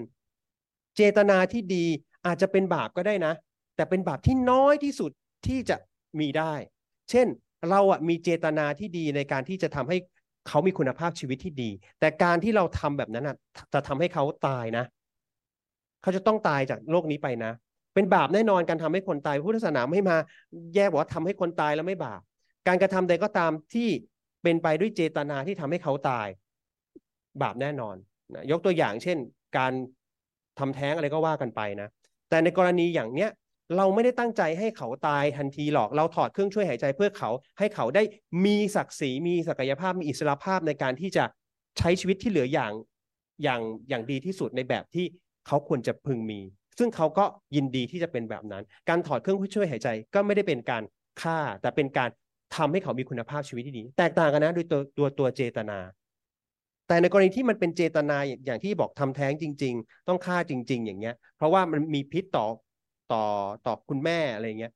[0.96, 1.84] เจตนาที่ดี
[2.26, 3.32] อาจจะเป็นบาปก็ได้นะ
[3.76, 5.10] แต่เป็นบาปที่น้อยที่สุด
[5.46, 5.76] ที่จะ
[6.20, 6.54] มีได้
[7.10, 7.26] เช่น
[7.70, 9.96] เราอะมีเจตนาที่ดีในการที่จะทำให้
[10.48, 11.70] เขามีคุณภาพชีวิตที่ดี
[12.00, 13.36] แต่การที่เราทำแบบนั้นอะ
[13.72, 14.84] จะทำให้เขาตายนะ
[16.02, 17.52] เขาจะต้องตายจากโลกนี้ไปนะ
[17.94, 20.16] เป็นบาปแน่นอนการทำให้คนตายพุทธศาสนาไม่มา
[20.74, 22.20] แยกบอกว่าทำให้คนตายแล้วไม่บาป
[22.68, 23.88] การกระทำใดก็ตามที่
[24.42, 26.28] เป็นไปด้วยเจตนาที่ทำให้เขาตาย
[27.42, 27.96] บาปแน่นอน
[28.34, 29.18] นะยกตัวอย่างเช่น
[29.56, 29.72] การ
[30.58, 31.88] ทำแท้งอะไรก็ว่ากันไปนะ
[32.28, 33.30] แต่ในกรณีอย่างเนี้ย
[33.76, 38.02] เราไม่ได้ตั้งใจให้เขาตายทันทีหรอก เราถอดเครื่องช่วยหายใจเพื่อเขา ให้เขาได้
[38.44, 41.24] มีศักดิ์ศรี มีศักยภาพ มีอิสรภาพในการที่จะ
[41.78, 42.72] ใช้ชีวิตที่เหลืออย่าง
[43.42, 45.06] อย่างอย่างดีที่สุดในแบบที่
[45.46, 46.40] เขาควรจะพึงมี
[46.78, 47.24] ซึ่งเขาก็
[47.56, 50.82] ยินดีที่จะเป็นแบบนั้น การถอดเครื่องช่วยหายใจก็ไม่ได้เป็นการ
[51.22, 52.08] ฆ่า แต่เป็นการ
[52.56, 55.78] ทำให้เขามีคุณภาพชีวิตที่ดี แตกต่างกันนะโดยตัวตัวตัวเจตนา
[56.88, 62.46] แต่ในกรณีที่มันเป็นเจตนาอย่างที่บอกทำแท้งจริง ๆ ต้องฆ่าจริง ๆ อย่างเงี้ย เพราะว่ามันมีพิษต่อ
[63.12, 63.24] ต่อ
[63.66, 64.72] ต่อคุณแม่อะไรเงี้ย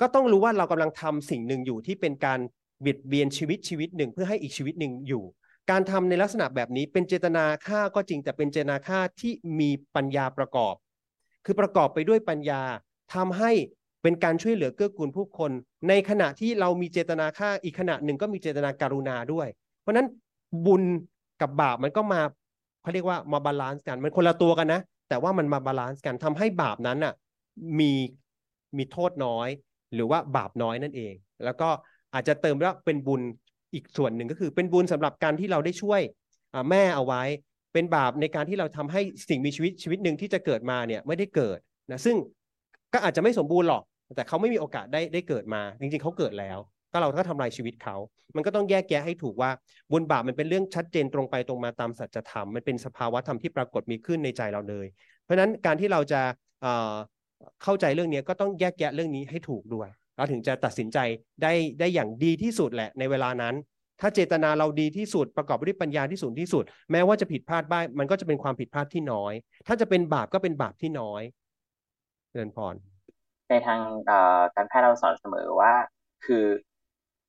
[0.00, 2.40] ก็ต้องรู้ว่าเรากำลังทำสิ่งหนึ่งอยู่ที่เป็นการ
[2.80, 5.22] เบียดเบียนชีวิตชีวิตหนึ่งเพื่อให้อีกชีวิตหนึ่งอยู่
[5.70, 10.74] การทำในลักษณะแบบนี้เป็นเจตนาฆ่าก็จริง แต่เป็นเจตนาฆ่าที่มีปัญญาประกอบ
[11.44, 12.62] คือประกอบไปด้วยปัญญา
[13.14, 13.52] ทำให้
[14.02, 15.50] เป็นการช่วยเหลือเกื้อกูลผู้คน
[15.88, 19.48] ในขณะที่เรามีเจตนาฆ่าอีกขณะหนึ่งก็มีเจตนากรุณาด้วย
[19.80, 20.06] เพราะนั้น
[20.66, 20.82] บุญ
[21.40, 22.20] กับบาปมันก็มา
[22.82, 27.14] เขาเรียกว่ามา balance กันมันคนละตัวกันนะ แต่ว่ามันมา balance กันทำให้บาปนั้นอะ
[27.80, 27.92] มี
[28.78, 29.48] มีโทษน้อย
[29.94, 31.68] หรือว่าบาปน้อยนั่นเอง แล้วก็
[32.14, 33.22] อาจจะเติมว่าเป็นบุญ
[33.74, 36.00] อีกส่วนหนึ่งก็คือ เป็นบุญสำหรับการที่เราได้ช่วย
[36.70, 37.22] แม่เอาไว้
[37.72, 41.58] เป็นบาปในการที่เราทำให้สิ่งมีชีวิตชีวิตหนึ่งที่จะเกิดมาเนี่ยไม่ได้เกิด
[41.90, 42.16] นะซึ่ง
[42.92, 43.82] ก็อาจจะไม่สมบูรณ์หรอก
[44.16, 46.58] แต่เขาไม่มีโอกาสได้ได้เกิดมา จริง ๆเขาเกิดแล้ว
[46.92, 47.96] ก็เราก็ทำลายชีวิตเขา
[48.36, 49.50] มันก็ต้องแยกแยะให้ถูกว่า
[49.90, 54.86] บุญบาปมันเป็นเรื่องชัดเจนตรงไปตรงมาตามสัจธรรม มันเป็นสภาวะธรรมที่ปรากฏมีขึ้นในใจเราเลย
[55.22, 56.20] เพราะฉะนั้นการที่เราจะ
[57.62, 60.98] เข้าใจเรื่องนี้ก็ต้องแยกแยะเรื่องนี้ให้ถูกด้วย เราถึงจะตัดสินใจ
[61.42, 63.54] ได้ได้อย่างดีที่สุดแหละในเวลานั้น
[64.00, 69.32] ถ้าเจตนาเราดีที่สุดประกอบด้วยปัญญาที่สูงที่สุด แม้ว่าจะผิดพลาดบ้างมันก็จะเป็นความผิดพลาดที่น้อย
[69.66, 71.22] ถ้าจะเป็นบาปก็เป็นบาปที่น้อย
[72.32, 72.74] เรินพร
[73.48, 73.80] ในทาง
[74.54, 75.72] การแพทย์เราสอนเสมอว่า
[76.24, 76.44] คือ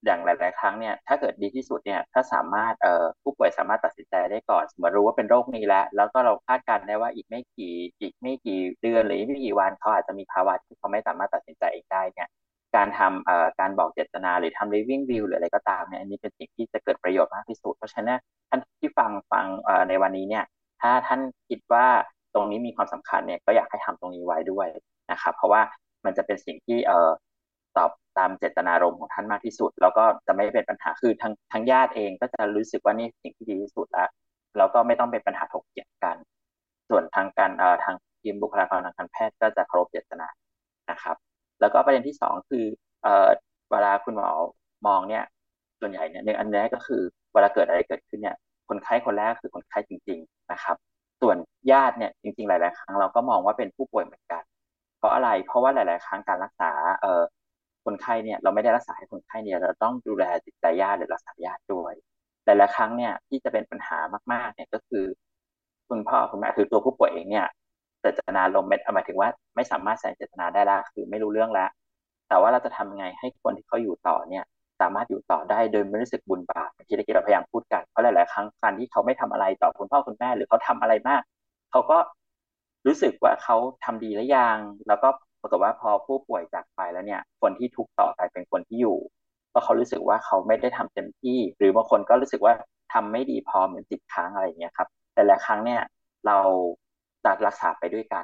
[0.05, 12.27] อย่างหลาย ๆ ครั้งเนี่ยถ้าเกิดดีที่สุดเนี่ยถ้าสามารถเอ่อผู้ป่วยสามารถตัดสินใจได้ก่อนสมมติรู้ว่าเป็นโรคนี้แล้ว แล้วก็เราคาดการณ์ได้ว่าอีกไม่กี่อีกไม่กี่เดือนหรือไม่กี่วันเขาอาจจะมีภาวะที่เขาไม่สามารถตัดสินใจเองได้เนี่ย
[12.75, 20.43] การทำเอ่อการบอกเจตนาหรือทำ living will หรืออะไรก็ตามเนี่ยอันนี้เป็นสิ่งที่จะเกิดประโยชน์มากที่สุด เพราะฉะนั้นท่านที่ฟังฟังเอ่อในวันนี้เนี่ย
[20.81, 21.85] ถ้าท่านคิดว่า
[22.33, 24.67] ตรงนี้มีความสำคัญเนี่ยก็อยากให้ทำตรงนี้ไว้ด้วย
[25.11, 25.61] นะครับเพราะว่า
[26.05, 27.09] มันจะเป็นสิ่งที่เอ่อ
[27.77, 34.09] ตอบ ตามเจตนารมณ์ของท่านมากที่สุด แล้วก็จะไม่เป็นปัญหาคือทางทางญาติเองก็จะรู้สึกว่านี่สิ่งที่ดีที่สุดแล้ว
[34.57, 36.17] แล้วก็ไม่ต้องเป็นปัญหาถกเถียงกัน
[36.89, 40.27] ส่วนทางการเอ่อทางทีมบุคลากรทางการแพทย์ก็จะเคารพเจตนา
[40.91, 41.15] นะครับ
[41.61, 42.65] แล้วก็ประเด็นที่สองคือ
[43.03, 43.29] เอ่อ
[43.71, 44.29] เวลาคุณหมอ
[44.87, 45.23] มองเนี่ย
[45.79, 47.01] ส่วนใหญ่เนี่ยหนึ่งอันแรกก็คือ
[47.33, 48.35] เวลาเกิดอะไรเกิดขึ้นเนี่ย
[48.69, 50.75] คนไข้คนแรกคือคนไข้จริง ๆนะครับ
[51.21, 51.37] ส่วน
[51.71, 54.43] ญาติเนี่ยจริง ๆ หลาย ๆ ครั้งเราก็มองว่าเป็นผู้ป่วยเหมือนกัน
[54.97, 57.23] เพราะอะไรเพราะว่าหลาย ๆ ครั้งการรักษาเอ่อ
[57.85, 61.93] คนไข้เนี่ยเราไม่ได้รักษาให้คนไข้เนี่ยเราต้องดูแลจิตใจญาติหรือรักษาญาติด้วย
[62.45, 63.99] แต่ละครั้งเนี่ยที่จะเป็นปัญหา
[64.33, 65.05] มากๆเนี่ยก็คือ
[65.89, 67.47] คุณพ่อคุณแม่คือตัวผู้ป่วยเองเนี่ย
[68.01, 71.69] เจตนาลมไม่หมายถึงว่าไม่สามารถแสดงเจตนาได้ละคือไม่รู้เรื่องแล้ว
[72.29, 74.43] แต่ว่าเราจะทำยังไงให้คนที่เขาอยู่ต่อเนี่ย
[74.81, 81.21] สามารถอยู่ต่อได้โดยไม่รู้สึกบุญบาปที่เราพยายามพูดกันเพราะหลาย ๆ ครั้งการที่เขาไม่ทำอะไรต่อคุณพ่อคุณแม่หรือเขาทำอะไรมาก
[81.71, 81.97] เขาก็
[82.87, 84.57] รู้สึกว่าเขาทำดีแล้วยัง
[84.87, 85.09] แล้วก็
[85.43, 88.97] ปรากฏว่าพอผู้ป่วยจากไปแล้วเนี่ย คนที่ทุกต่อกลายเป็นคนที่อยู่
[89.49, 92.53] เพราะเขารู้สึกว่าเขาไม่ได้ทำเต็มที่ หรือบางคนก็รู้สึกว่า
[92.93, 95.81] ทำไม่ดีพอเหมือนติดค้างอะไรอย่างเงี้ยครับ แต่ละครั้งเนี่ย
[96.27, 96.39] เรา
[97.25, 98.23] จะรักษาไปด้วยกัน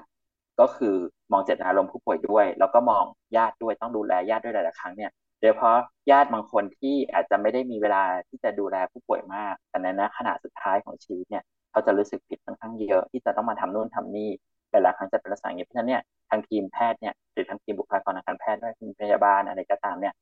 [0.60, 0.96] ก็คือ
[1.32, 3.04] มองเจตนารมณ์ผู้ป่วยด้วย แล้วก็มอง
[3.38, 5.78] ญาติด้วยต้องดูแลญาติด้วยหลายๆครั้งเนี่ยโดยเฉพาะ
[6.12, 14.30] ญาติบางคนที่อาจจะไม่ได้มีเวลาที่จะดูแลผู้ป่วยมากแต่ในขณะสุดท้ายของชีวิตเนี่ยเขาจะรู้สึกผิดค่อนข้างเยอะที่จะต้องมาทำนู่นทำนี่
[14.72, 20.14] แต่ละครั้งจะเป็นลักษณะอย่างนี้เพราะฉะนั้นเนี่ยทางทีมแพทย์เนี่ยหรือทางทีมบุคลากรทางการแพทย์ด้วยทีมพยาบาลอะไรก็ตามเนี่ย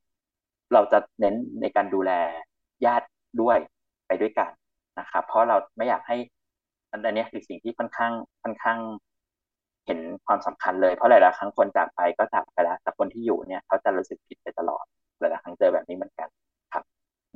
[0.74, 2.12] เราจะเน้นในการดูแล
[2.86, 3.08] ญาติ
[3.41, 3.58] ด้วย
[4.08, 4.52] ไปด้วยกัน
[5.00, 6.18] นะครับ เพราะเราไม่อยากให้
[6.91, 8.80] อันนี้คือสิ่งที่ค่อนข้างค่อนข้าง
[9.86, 14.86] เห็นความสำคัญเลยเพราะหลายๆครั้งคนจากไปก็จากไปแล้วแต่คนที่อยู่เนี่ยเขาจะรู้สึกผิดไปตลอด
[15.20, 16.30] หลายๆครั้งเจอแบบนี้เหมือนกัน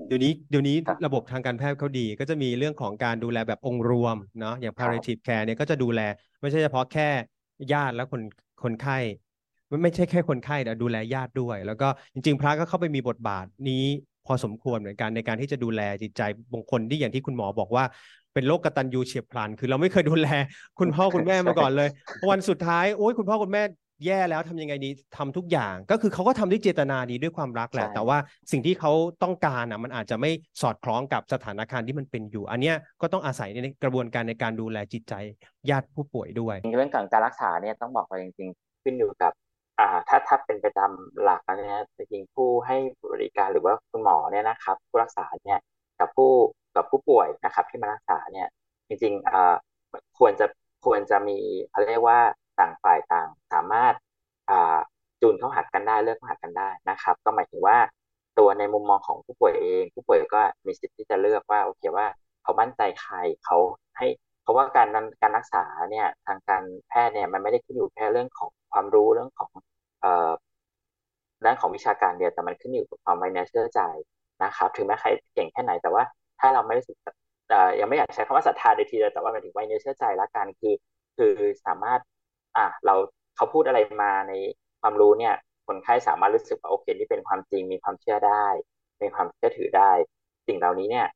[0.08, 6.02] เดี๋ยวนี้เดี๋ยวนี้ระบบทางการแพทย์เขาดี ก็จะมีเรื่องของการดูแลแบบองค์รวมเนาะอย่าง palliative care เนี่ยก็จะดูแล
[6.42, 7.10] ไม่ใช่เฉพาะแค่
[7.74, 8.22] ญาติและคน
[8.64, 8.98] คนไข้
[9.84, 13.86] ไม่ใช่แค่คนไข้แต่ดูแลญาติด้วย แล้วก็จริง ๆ พระก็เข้าไปมีบทบาทนี้
[14.26, 16.22] พอสมควรเหมือนกันในการที่จะดูแลจิตใจ
[16.54, 17.84] บางคนที่อย่างที่คุณหมอบอกว่า
[18.34, 20.28] เป็นโรคกตัญญูเฉียบพลัน คือเราไม่เคยดูแล
[20.80, 21.90] คุณพ่อคุณแม่มาก่อนเลย
[22.30, 23.64] วันสุดท้ายโอ้ยคุณพ่อคุณแม่
[24.06, 28.18] แย่แล้วทำยังไงดีทำทุกอย่างก็คือเขาก็ทำด้วยเจตนาดีด้วยความรักแหละใช่แต่ว่า
[28.52, 28.92] สิ่งที่เขา
[29.24, 30.32] ต้องการอะมันอาจจะไม่
[30.62, 35.14] สอดคล้องกับสถานการณ์ที่มันเป็นอยู่ อันเนี้ยก็ต้องอาศัยในกระบวนการในการดูแลจิตใจ
[35.70, 39.34] ญาติผู้ป่วยด้วยเรื่องของการรักษาเนี่ยต้องบอกว่าจริงๆ ขึ้นอยู่กับ
[39.80, 40.92] อ่าถ้าถ้าเป็นไปตาม
[41.24, 42.78] หลักแล้วเนี่ยจริงๆผู้ให้
[43.12, 45.60] บริการหรือว่าคุณหมอเนี่ยนะครับ ผู้รักษาเนี่ย
[46.00, 46.32] กับผู้
[46.76, 48.48] กับผู้ป่วยนะครับที่มารักษาเนี่ย
[48.88, 49.54] จริงๆอ่า
[50.20, 50.46] ควรจะ
[50.86, 51.38] ควรจะมี
[51.70, 52.20] เขาเรียกว่า
[52.60, 53.94] ต่างฝ่ายต่างสามารถ
[55.22, 57.78] จูนเข้าหากันได้เลือกเข้าหากันได้นะครับ ก็หมายถึงว่า
[58.40, 62.06] ตัวในมุมมองของผู้ป่วยเอง ผู้ป่วยก็มีสิทธิ์ที่จะเลือกว่าโอเคว่า
[62.44, 63.58] เขามั่นใจใครเขา
[63.98, 64.08] ให้
[64.42, 64.88] เพราะว่าการ
[65.22, 69.52] การรักษาเนี่ยทางการแพทย์เนี่ยมันไม่ได้ขึ้นอยู่แค่เรื่องของความรู้เรื่องของ
[70.02, 70.32] เอ่อ
[71.46, 73.82] ด้านของวิชาการเดียวแต่มันขึ้นอยู่กับความไว้เนื้อเชื่อใจ
[74.44, 76.04] นะครับ ถึงแม้ใครเก่งแค่ไหนแต่ว่า
[76.40, 76.98] ถ้าเราไม่ได้สึก
[77.80, 80.74] ยังไม่อยากใช้คำว่าศรัทธาในทีเดียวแต่ว่าหมายถึงไว้เนื้อเชื่อใจละกันคือ
[81.18, 81.34] คือ
[81.66, 82.00] สามารถ
[82.58, 82.94] อะเรา
[83.36, 84.34] เขาพูดอะไรมาใน
[84.82, 85.34] ความรู้เนี่ย
[85.68, 88.46] คนไข้สามารถรู้สึกว่าโอเคนี่เป็นความจริงมีความเชื่อได้
[89.02, 89.92] มีความเชื่อถือได้
[90.48, 91.08] สิ่งเหล่านี้เนี่ย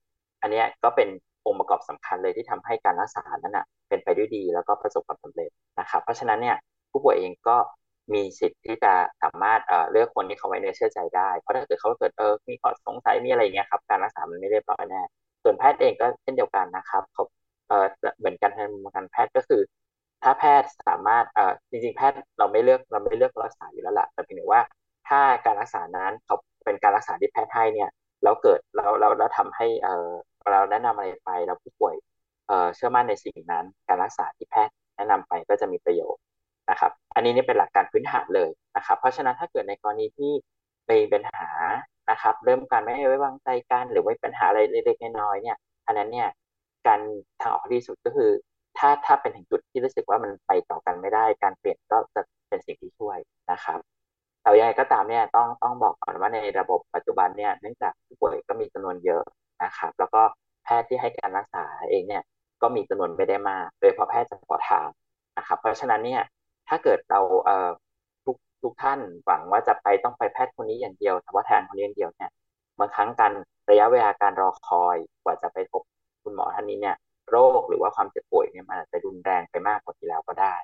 [0.41, 1.09] อันนี้ก็เป็น
[1.45, 6.57] องค์ประกอบสำคัญเลยที่ทำให้การรักษานั้นอะเป็นไปด้วยดีแล้วก็ประสบความสำเร็จนะครับ เพราะฉะนั้นเนี่ย
[6.91, 7.57] ผู้ป่วยเองก็
[8.13, 15.01] มีสิทธิ์ที่จะสามารถเอ่อเลือกคนที่เขาไว้เนื้อเชื่อใจได้ เพราะถ้าเกิดเขาเกิดเออมีข้อสงสัยมีอะไรเงี้ยครับการรักษามันไม่เรียบร้อยแน่
[15.43, 17.23] ส่วนแพทย์เองก็เช่นเดียวกันนะครับเขา
[17.67, 17.85] เอ่อ
[18.19, 19.61] เหมือนกันในมุมการแพทย์ก็คือ
[20.25, 24.61] ถ้าแพทย์สามารถเอ่อจริงๆ แพทย์เราไม่เลือกเราไม่เลือกรักษาอยู่แล้วแหละแต่เพียงแต่ว่า
[25.07, 27.89] ถ้าการรักษานั้นเขาเป็นการรักษาที่แพทย์ให้เนี่ย
[28.23, 30.09] แล้วเกิดแล้วแล้วแล้วทำให้เอ่อ
[30.51, 31.95] เราแนะนำอะไรไปแล้วผู้ป่วย
[32.47, 36.21] เอ่อเชื่อมั่นในสิ่งนั้น การรักษาที่แพทย์แนะนำไปก็จะมีประโยชน์
[36.69, 40.31] นะครับ อันนี้นี่เป็นหลักการพื้นฐานเลยนะครับ เพราะฉะนั้นถ้าเกิดในกรณีที่
[40.89, 41.49] มีปัญหา
[42.11, 45.57] นะครับ เริ่มการไม่ไว้วางใจกันหรือว่าปัญหาอะไรเล็กๆน้อยๆเนี่ย
[45.87, 46.29] อันนั้นเนี่ย
[46.87, 46.99] การ
[47.41, 48.31] ทางออกที่สุดก็คือ
[48.77, 53.17] ถ้าถ้าเป็นถึงจุดที่รู้สึกว่ามันไปต่อกันไม่ได้ การเปลี่ยนก็จะเป็นสิ่งที่ช่วย
[53.51, 53.79] นะครับ
[54.41, 59.23] แต่ยังไงก็ตามเนี่ยต้องต้องบอกก่อนว่าในระบบปัจจุบันเนี่ยเนื่องจากผู้ป่วยก็มีจำนวนเยอะ
[59.63, 60.21] นะครับ แล้วก็
[60.63, 62.23] แพทย์ที่ให้การรักษาเองเนี่ย
[62.61, 64.87] ก็มีจำนวนไม่ได้มากโดยเฉพาะแพทย์เฉพาะทาง
[65.37, 66.21] นะครับ เพราะฉะนั้นเนี่ย
[66.67, 67.69] ถ้าเกิดเราเอ่อ
[68.25, 72.29] ทุกทุกท่านหวังว่าจะไปต้องไปแพทย์คนนี้อย่างเดียวเฉพาะทางคนนี้อย่างเดียวเนี่ย
[72.79, 73.33] บางครั้งการ
[73.69, 75.83] ระยะเวลาการรอคอยกว่าจะไปพบ
[76.23, 76.95] คุณหมอท่านนี้เนี่ย
[77.29, 80.55] โรคหรือว่าความเจ็บป่วยเนี่ยมันอาจจะรุนแรงไปมากกว่าที่แล้วก็ได้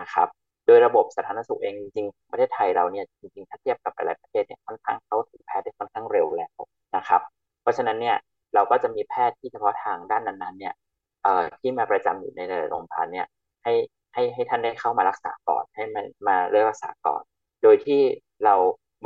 [0.00, 0.28] นะครับ
[0.66, 6.58] โดยระบบสาธารณสุขเองจริงๆประเทศไทยเราเนี่ยจริงๆถ้าเทียบกับหลายประเทศเนี่ยค่อนข้างเขาถึงแพทย์ได้ค่อนข้างเร็วแล้ว
[6.96, 7.20] นะครับ
[7.62, 8.16] เพราะฉะนั้นเนี่ย
[8.54, 10.74] เราก็จะมีแพทย์ที่เฉพาะทางด้านนั้นๆเนี่ย
[11.22, 13.26] เอ่อที่มาประจำอยู่ในโรงพยาบาลเนี่ย
[13.64, 13.72] ให้
[14.14, 17.22] ให้ให้ท่านได้เข้ามารักษาก่อนให้มามาเลือกรักษาก่อน
[17.62, 18.00] โดยที่
[18.44, 18.54] เรา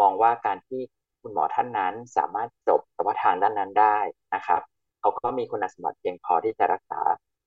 [0.00, 0.80] มองว่าการที่
[1.20, 3.98] คุณหมอท่านนั้นสามารถจบเฉพาะทางด้านนั้นได้
[4.34, 4.60] นะครับ
[5.03, 7.00] เขาก็มีคุณสมบัติเพียงพอที่จะรักษา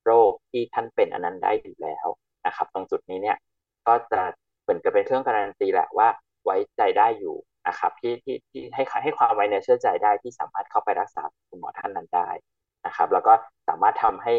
[0.06, 2.08] โรคที่ท่านเป็นอันนั้นได้อยู่แล้ว
[2.45, 3.38] นะครับ ตรงจุดนี้เนี่ย
[3.88, 4.22] ก็จะ
[4.62, 6.08] เหมือนกับเป็นเครื่องการันตีแหละว่า
[6.43, 7.36] ไว้ใจได้อยู่
[7.68, 12.30] นะครับที่ที่ที่ให้ให้ความไว้เนื้อเชื่อใจได้ที่สามารถเข้าไปรักษาคุณหมอท่านนั้นได้
[12.86, 13.34] นะครับ แล้วก็
[13.68, 14.34] สามารถทำให้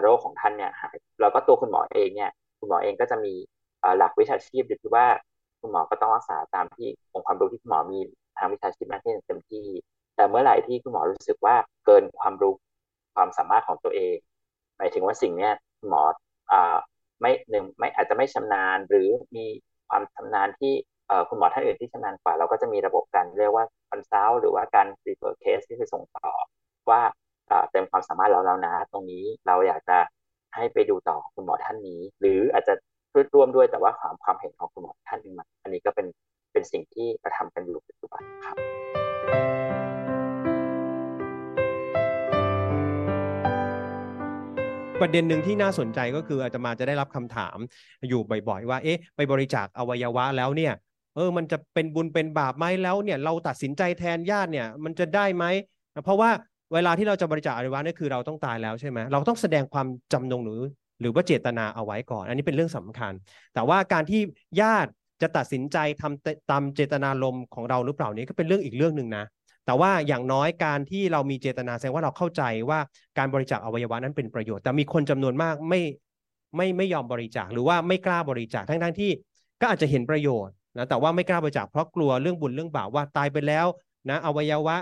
[0.00, 3.34] โรคของท่านเนี่ยหายแล้วก็ตัวคุณหมอเองเนี่ยคุณหมอเองก็จะมี
[3.98, 5.06] หลักวิชาชีพหรือว่า
[5.60, 7.98] คุณหมอก็ต้องรักษาตามที่องค์ความรู้ที่คุณหมอมี
[8.38, 9.64] ทางวิชาชีพนั้นที่เต็มที่
[10.20, 11.56] แต่เมื่อไหร่ที่คุณหมอรู้สึกว่า
[11.86, 12.54] เกินความรู้
[13.14, 14.16] ความสามารถของตัวเอง
[14.76, 15.52] หมายถึงว่าสิ่งเนี้ย
[15.88, 16.02] หมอ
[16.50, 16.76] อ่า
[17.20, 19.46] ไม่หนึ่งไม่อาจจะไม่ชำนาญ หรือมี
[19.88, 20.72] ความชำนาญที่
[21.28, 26.30] คุณหมอท่านอื่นที่ชำนาญกว่า เราก็จะมีระบบการเรียกว่า consult หรือว่าการ refer case ที่คือส่งต่อ
[26.90, 27.00] ว่า
[27.70, 29.98] เต็มความสามารถเราแล้วนะ ตรงนี้เราอยากจะ
[30.56, 32.74] ให้ไปดูต่อคุณหมอท่านนี้ หรืออาจจะ
[33.34, 36.06] ร่วมด้วยแต่ว่าความความเห็นของคุณหมอท่านนึงมาอันนี้ก็เป็น
[36.52, 39.59] เป็นสิ่งที่กระทำกันอยู่ปัจจุบันครับ
[45.00, 47.58] ประเด็นหนึ่งที่น่าสนใจก็คืออาจจะมาจะได้รับคำถาม
[48.08, 50.72] อยู่บ่อยๆ ว่า เอ๊ะ ไปบริจาคอวัยวะแล้วเนี่ย
[51.16, 55.44] เออ มันจะเป็นบุญเป็นบาปไหมแล้วเนี่ย เราตัดสินใจแทนญาติเนี่ย มันจะได้ไหม
[56.04, 56.30] เพราะว่า
[56.74, 60.60] เวลาที่เราจะบริจาคอวัยวะนี่คือเราต้องตายแล้วใช่ไหมเราต้องแสดงความจำนงหรือ
[61.00, 63.12] หรือว่าเจตนาเอาไว้ก่อน อันนี้เป็นเรื่องสำคัญ
[63.54, 64.20] แต่ว่าการที่
[64.60, 64.90] ญาติ
[65.22, 69.24] จะตัดสินใจทำตามเจตนารมณ์ของเราหรือเปล่านี้ก็เป็นเรื่องอีกเรื่องหนึ่งนะ
[69.70, 72.78] แต่ว่าอย่างน้อยการที่เรามีเจตนาแสดงว่าเราเข้าใจว่า
[73.18, 75.82] การบริจาคอวัยวะนั้นเป็นประโยชน์ แต่มีคนจำนวนมากไม่
[76.56, 79.10] ไม่ไม่ยอมบริจาคหรือว่าไม่กล้าบริจาคทั้งทั้งที่
[79.60, 83.66] ก็อาจจะเห็นประโยชน์นะแต่ว่าไม่กล้าบริจาคเพราะกลัวเรื่องบุญเรื่องบาปว่าตายไปแล้ว
[84.10, 84.76] นะอวัยวะ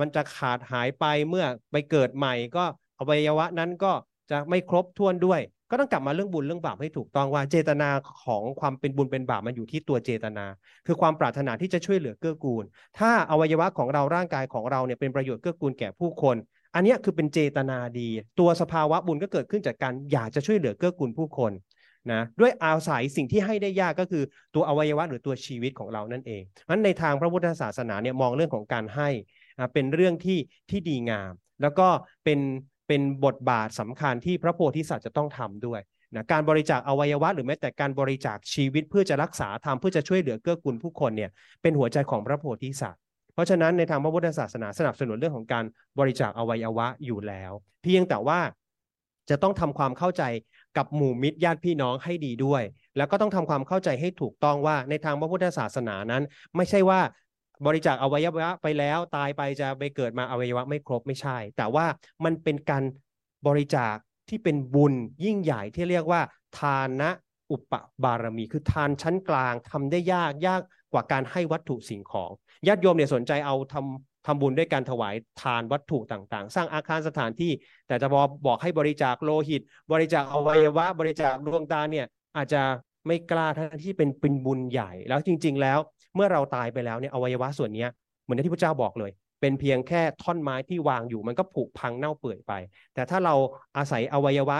[0.00, 2.64] มันจะขาดหายไปเมื่อไปเกิดใหม่ก็
[2.98, 3.92] อวัยวะนั้นก็
[4.30, 7.88] จะไม่ครบถ้วนด้วย ก็ต้องกลับมาเรื่องบุญเรื่องบาปให้ถูกต้องว่าเจตนา
[8.24, 10.44] ของความเป็นบุญเป็นบาปมันอยู่ที่ตัวเจตนา
[10.86, 12.64] คือความปรารถนาที่จะช่วยเหลือเกื้อกูล
[12.98, 16.36] ถ้าอวัยวะของเราร่างกายของเราเนี่ยเป็นประโยชน์เกื้อกูลแก่ผู้คน
[16.74, 18.08] อันนี้คือเป็นเจตนาดี
[18.38, 21.52] ตัวสภาวะบุญก็เกิดขึ้นจากการอยากจะช่วยเหลือเกื้อกูลผู้คน
[22.12, 24.22] นะด้วยอาศัยสิ่งที่ให้ได้ยากก็คือ
[24.54, 29.08] ตัวอวัยวะหรือตัวชีวิตของเรานั่นเองนั้นในทางพระพุทธศาสนาเนี่ยมองเรื่องของการให้
[29.72, 30.38] เป็นเรื่องที่
[30.70, 31.88] ที่ดีงาม แล้วก็
[32.24, 32.38] เป็น
[32.90, 35.80] เป็นบทบาทสำคัญที่พระโพธิสัตว์จะต้องทำด้วย
[36.14, 41.30] นะการบริจาคอวัยวะหรือแม้แต่การบริจาคชีวิตเพื่อจะรักษาทำเพื่อจะช่วยเหลือเกื้อกูลผู้คนเนี่ย
[41.62, 43.00] เป็นหัวใจของพระโพธิสัตว์
[43.34, 45.64] เพราะฉะนั้นในทางพระพุทธศาสนาสนับสนุนเรื่องของการ
[45.98, 48.40] บริจาคอวัยวะอยู่แล้ว เพียงแต่ว่า
[49.30, 50.22] จะต้องทำความเข้าใจ
[50.76, 52.62] กับหมู่มิตรญาติพี่น้องให้ดีด้วย
[52.96, 56.22] แล้วก็ต้องทำความเข้าใจให้ถูกต้องว่าในทางพระพุทธศาสนานั้น
[56.56, 57.00] ไม่ใช่ว่า
[57.66, 61.86] บริจาคอวัยวะไปแล้วตายไปจะไปเกิดมาอวัยวะไม่ครบไม่ใช่ แต่ว่า
[62.24, 62.82] มันเป็นการ
[63.46, 63.96] บริจาค
[64.28, 64.94] ที่เป็นบุญ
[65.24, 66.20] ยิ่งใหญ่ที่เรียกว่า
[66.58, 67.10] ทานะ
[67.50, 67.72] อุป
[68.04, 70.60] บารมี คือทานชั้นกลางทำได้ยากยาก
[70.92, 72.30] กว่าการให้วัตถุสิ่งของ
[72.66, 77.52] ญาติโยมเนี่ยสนใจเอาทำทำบุญด้วยการถวายทานวัตถุต่างๆ สร้างอาคารสถานที่
[77.88, 82.06] แต่จะบอกบอกให้บริจาคโลหิต บริจาคอวัยวะ บริจาคดวงตาเนี่ย
[82.36, 82.62] อาจจะ
[83.06, 85.78] ไม่กล้าทั้งที่เป็นเป็นบุญใหญ่ แล้วจริง ๆ แล้ว
[86.14, 87.86] เมื่อเราตายไปแล้วเนี่ยอวัยวะส่วนนี้
[88.22, 92.52] เหมือนที่พระเจ้าบอกเลย เป็นเพียงแค่ท่อนไม้ที่วางอยู่มันก็ผุพังเน่าเปื่อยไป
[92.94, 93.34] แต่ถ้าเรา
[93.76, 94.58] อาศัยอวัยวะ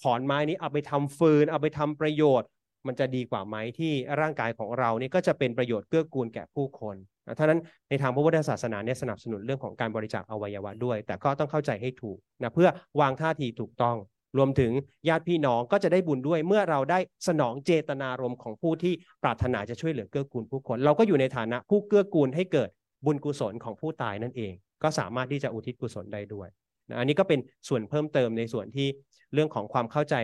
[0.00, 2.48] ขอนไม้นี้เอาไปทำฟืน เอาไปทำประโยชน์
[2.86, 6.96] มันจะดีกว่าไหมที่ร่างกายของเรานี่ก็จะเป็นประโยชน์เกื้อกูลแก่ผู้คน
[7.38, 12.68] ท่านั้นในทางพระพุทธศาสนาเนี่ยสนับสนุนเรื่องของการบริจาคอวัยวะด้วย แต่ก็ต้องเข้าใจให้ถูกนะเพื่อ
[13.00, 13.96] วางท่าทีถูกต้อง
[14.38, 14.72] รวมถึง
[15.08, 22.68] ญาติพี่น้องก็จะได้บุญด้วย เมื่อเราได้สนองเจตนารมณ์ของผู้ที่ปรารถนาจะช่วยเหลือเกื้อกูลผู้คน เราก็อยู่ในฐานะผู้เกื้อกูลให้เกิด
[23.04, 26.48] บุญกุศลของผู้ตายนั่นเอง ก็สามารถที่จะอุทิศกุศลได้ด้วย
[26.88, 28.88] นะอันนี้ก็เป็นส่วนเพิ่มเติมในส่วนที่
[29.34, 30.14] เรื่องของความเข้าใจ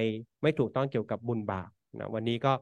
[0.42, 2.52] ไม่ถูกต้องเกี่ยวกับบุญบาปนะวันนี้ก็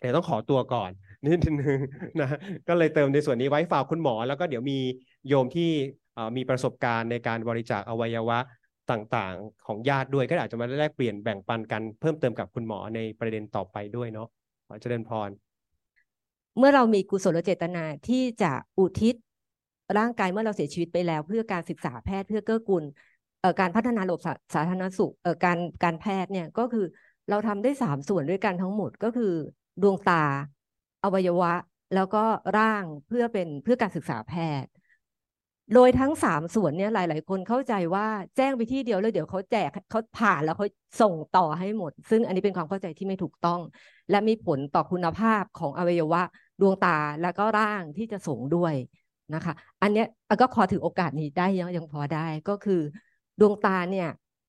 [0.00, 0.90] เดี๋ยวต้องขอตัวก่อน
[1.26, 1.78] นิดนึง
[2.20, 2.28] นะ
[2.68, 4.78] ก็เลยเติมในส่วนนี้ไว้ฝากคุณหมอ แล้วก็เดี๋ยวมี
[5.28, 5.70] โยมที่
[6.36, 8.38] มีประสบการณ์ในการบริจาคอวัยวะ
[8.92, 14.28] ต่างๆ ของญาติด้วย ก็อาจจะมาแลกเปลี่ยนแบ่งปันกันเพิ่มเติมกับคุณหมอในประเด็นต่อไปด้วยเนาะ
[14.66, 15.30] ขอเจริญพร
[16.58, 19.14] เมื่อเรามีกุศลเจตนาที่จะอุทิศ
[19.98, 22.84] ร่างกายเมื่อเราเสียชีวิตไปแล้ว เพื่อการศึกษาแพทย์เพื่อเกื้อกูล
[23.60, 24.22] การพัฒนาระบบ
[24.54, 25.12] สาธารณสุข
[25.44, 26.86] การการแพทย์เนี่ยก็คือ
[27.30, 29.32] เราทำได้สามส่วนด้วยกันทั้งหมดก็คือ
[29.82, 30.24] ดวงตา
[31.04, 31.52] อวัยวะ
[31.94, 32.24] แล้วก็
[32.58, 34.70] ร่างเพื่อเป็นเพื่อการศึกษาแพทย์
[35.74, 38.06] โดยทั้งสามส่วนเนี่ยหลาย ๆ คนเข้าใจว่า
[38.36, 40.66] แจ้งไปที่เดียวแล้วเดี๋ยวเขาแจกเขาผ่านแล้วเขา
[41.00, 43.60] ส่งต่อให้หมด ซึ่งอันนี้เป็นความเข้าใจที่ไม่ถูกต้อง
[44.10, 46.22] และมีผลต่อคุณภาพของอวัยวะ
[46.60, 48.74] ดวงตาแล้วก็ร่างที่จะส่งด้วย
[49.34, 50.04] นะคะ อันนี้
[50.40, 52.80] ก็ขอถือโอกาสนี้ได้ยังยังพอได้ก็คือ
[53.40, 54.08] ดวงตาเนี่ย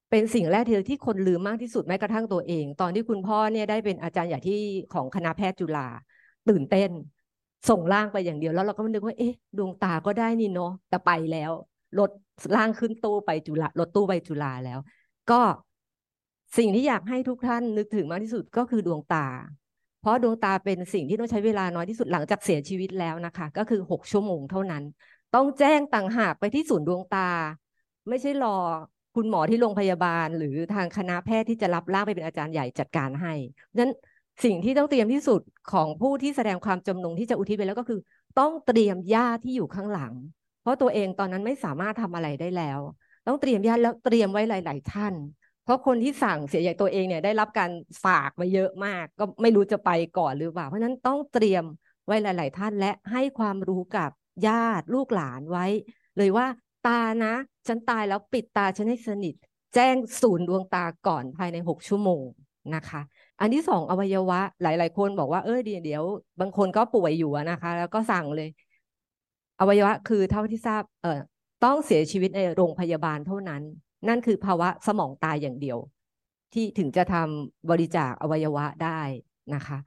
[0.10, 4.60] เป็นสิ่งแรกที่คนลืมมากที่สุดแม้กระทั่งตัวเอง ตอนที่คุณพ่อเนี่ยได้เป็นอาจารย์ใหญ่ที่
[4.94, 5.88] ของคณะแพทย์จุฬา
[6.50, 6.90] ตื่นเต้น
[7.70, 11.52] ส่งร่างไปอย่างเดียวแล้วเราก็นึกว่าเอ๊ะ ดวงตาก็ได้นี่เนาะแต่ไปแล้ว
[11.98, 12.10] รถ
[12.56, 14.80] ร่างขึ้นตู้ไปจุฬารถตู้ไปจุฬาแล้ว
[15.32, 15.42] ก็
[16.58, 19.28] สิ่งที่อยากให้ทุกท่านนึกถึงมากที่สุดก็คือดวงตา
[20.00, 24.84] เพราะดวงตาเป็นสิ่งที่ต้องใช้เวลาน้อยที่สุดหลังจากเสียชีวิตแล้วนะคะ ก็คือหกชั่วโมงเท่านั้น
[25.36, 27.30] ต้องแจ้งต่างหากไปที่ศูนย์ดวงตา
[28.10, 28.58] ไม่ใช่รอ
[29.16, 33.34] คุณหมอที่โรงพยาบาล หรือทางคณะแพทย์ที่จะรับร่างไปเป็นอาจารย์ใหญ่จัดการให้
[33.78, 33.92] นั้น
[34.44, 38.00] สิ่งที่ต้องเตรียมที่สุดของผู้ที่แสดงความจำนงที่จะอุทิศไปแล้วก็คือ
[38.40, 40.14] ต้องเตรียมญาติที่อยู่ข้างหลัง
[40.62, 42.80] เพราะตัวเองตอนนั้นไม่สามารถทำอะไรได้แล้ว
[43.28, 45.14] ต้องเตรียมญาติแล้วเตรียมไว้หลาย ๆ ท่าน
[45.64, 47.72] เพราะคนที่สั่งเสียอย่ตัวเองเนี่ยได้รับการ
[48.06, 51.64] ฝากมาเยอะมาก ก็ไม่รู้จะไปก่อนหรือเปล่า เพราะนั้นต้องเตรียม
[52.06, 54.10] ไว้หลาย ๆ ท่านและให้ความรู้กับ
[54.48, 55.66] ญาติลูกหลานไว้
[56.18, 56.48] เลยว่า
[56.88, 57.34] ตานะ
[57.68, 59.36] ฉันตายแล้วปิดตาฉันให้สนิท
[59.76, 62.26] แจ้งศูนย์ดวงตาก่อนภายในหกชั่วโมง
[62.76, 63.02] นะคะ
[63.42, 66.04] อันที่สองอวัยวะ หลาย ๆ คนบอกว่าเออเดี๋ยวเดี๋ยว
[66.40, 68.50] บางคนก็ป่วยอยู่นะคะ แล้วก็สั่งเลย
[69.60, 71.20] อวัยวะคือเท่าที่ทราบ เออ
[71.62, 73.62] ต้องเสียชีวิตในโรงพยาบาลเท่านั้น
[74.08, 75.78] นั่นคือภาวะสมองตายอย่างเดียว
[76.54, 79.02] ที่ถึงจะทำบริจาคอวัยวะได้
[79.56, 79.78] นะคะ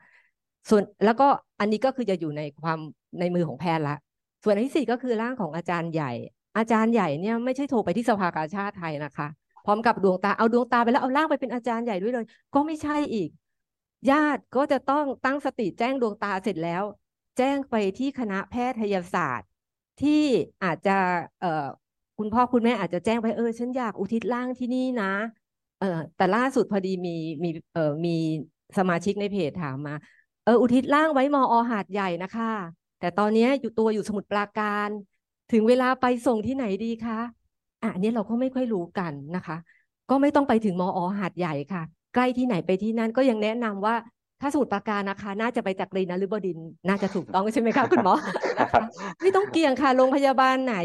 [0.68, 1.28] ส่วนแล้วก็
[1.60, 2.78] อันนี้ก็คือจะอยู่ในความ
[3.20, 3.96] ในมือของแพทย์ละ
[4.44, 6.12] ส่วนที่สี่ก็คือร่างของอาจารย์ใหญ่
[6.58, 9.28] อาจารย์ใหญ่เนี่ยไม่ใช่โทรไปที่สภากาชาติไทยนะคะ
[9.64, 12.24] พร้อมกับดวงตาเอาดวงตาไปแล้วเอาร่างไปเป็นอาจารย์ใหญ่ด้วยเลย
[12.54, 13.28] ก็ไม่ใช่อีก
[14.10, 16.82] ญาติก็จะต้องตั้งสติแจ้งดวงตาเสร็จแล้ว
[17.38, 19.48] แจ้งไปที่คณะแพทยศาสตร์
[20.02, 20.22] ที่
[20.64, 20.96] อาจจะ
[21.40, 25.12] เคุณพ่อคุณแม่อาจจะแจ้งไปเออฉันอยากอุทิศร่างที่นี่นะ
[25.78, 25.86] เออ
[26.16, 28.10] แต่ล่าสุดพอดีมีมีเออมี
[28.78, 29.94] สมาชิกในเพจถามมา
[30.44, 32.52] เอออุทิศร่างไว้มออหาดใหญ่นะคะ
[32.98, 34.88] แต่ตอนนี้อยู่ตัวอยู่สมุทรปราการ
[35.52, 37.18] ถึงเวลาไปส่งที่ไหนดีคะ
[37.82, 39.56] อันนี้เราก็ไม่ค่อยรู้กันนะคะ
[40.10, 41.82] ก็ไม่ต้องไปถึงมอหาดใหญ่ค่ะ
[42.14, 43.94] ใกล้ที่ไหนไปที่นั่นก็ยังแนะนำว่า
[44.40, 46.58] ถ้าสมุทรปราการนะคะ น่าจะไปจากรีนหรือบดิน
[46.88, 48.14] น่าจะถูกต้องใช่ไหมคะคุณหมอ
[49.20, 50.76] ไม่ต้องเกี่ยงค่ะโรงพยาบาลไหน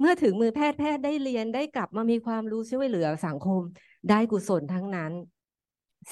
[0.00, 3.60] เมื่อถึงมือแพทย์แพทย์ได้เรียนได้กลับมามีความรู้ช่วยเหลือสังคม
[4.10, 5.12] ได้กุศลทั้งนั้น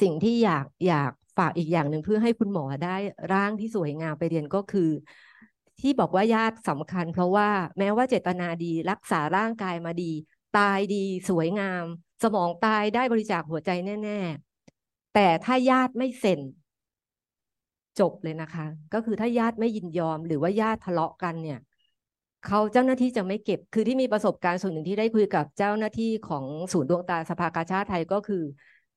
[0.01, 2.97] สิ่งที่อยากอยากฝากอีกอย่างหนึ่งเพื่อให้คุณหมอได้
[3.33, 4.91] ร่างที่สวยงามไปเรียนก็คือ
[5.81, 7.49] ที่บอกว่าญาติสำคัญ เพราะว่า
[7.79, 10.13] แม้ว่าเจตนาดี รักษาร่างกายมาดี
[10.59, 11.85] ตายดีสวยงาม
[12.23, 14.54] สมองตายได้บริจาคหัวใจแน่ๆ
[15.15, 16.41] แต่ถ้าญาติไม่เซ็น
[18.01, 21.59] จบเลยนะคะ ก็คือถ้าญาติไม่ยินยอม หรือว่าญาติทะเลาะกันเนี่ย
[22.47, 28.43] เขาเจ้าหน้าที่จะไม่เก็บ คือที่มีประสบการณ์ส่วนหนึ่งที่ได้คุยกับเจ้าหน้าที่ของศูนย์ดวงตาสภากาชาติไทยก็คือ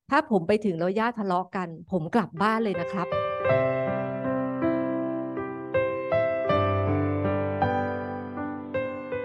[0.10, 3.08] ถ้าผมไปถึงแล้วญาติทะเลาะกัน ผมกลับบ้านเลยนะครับ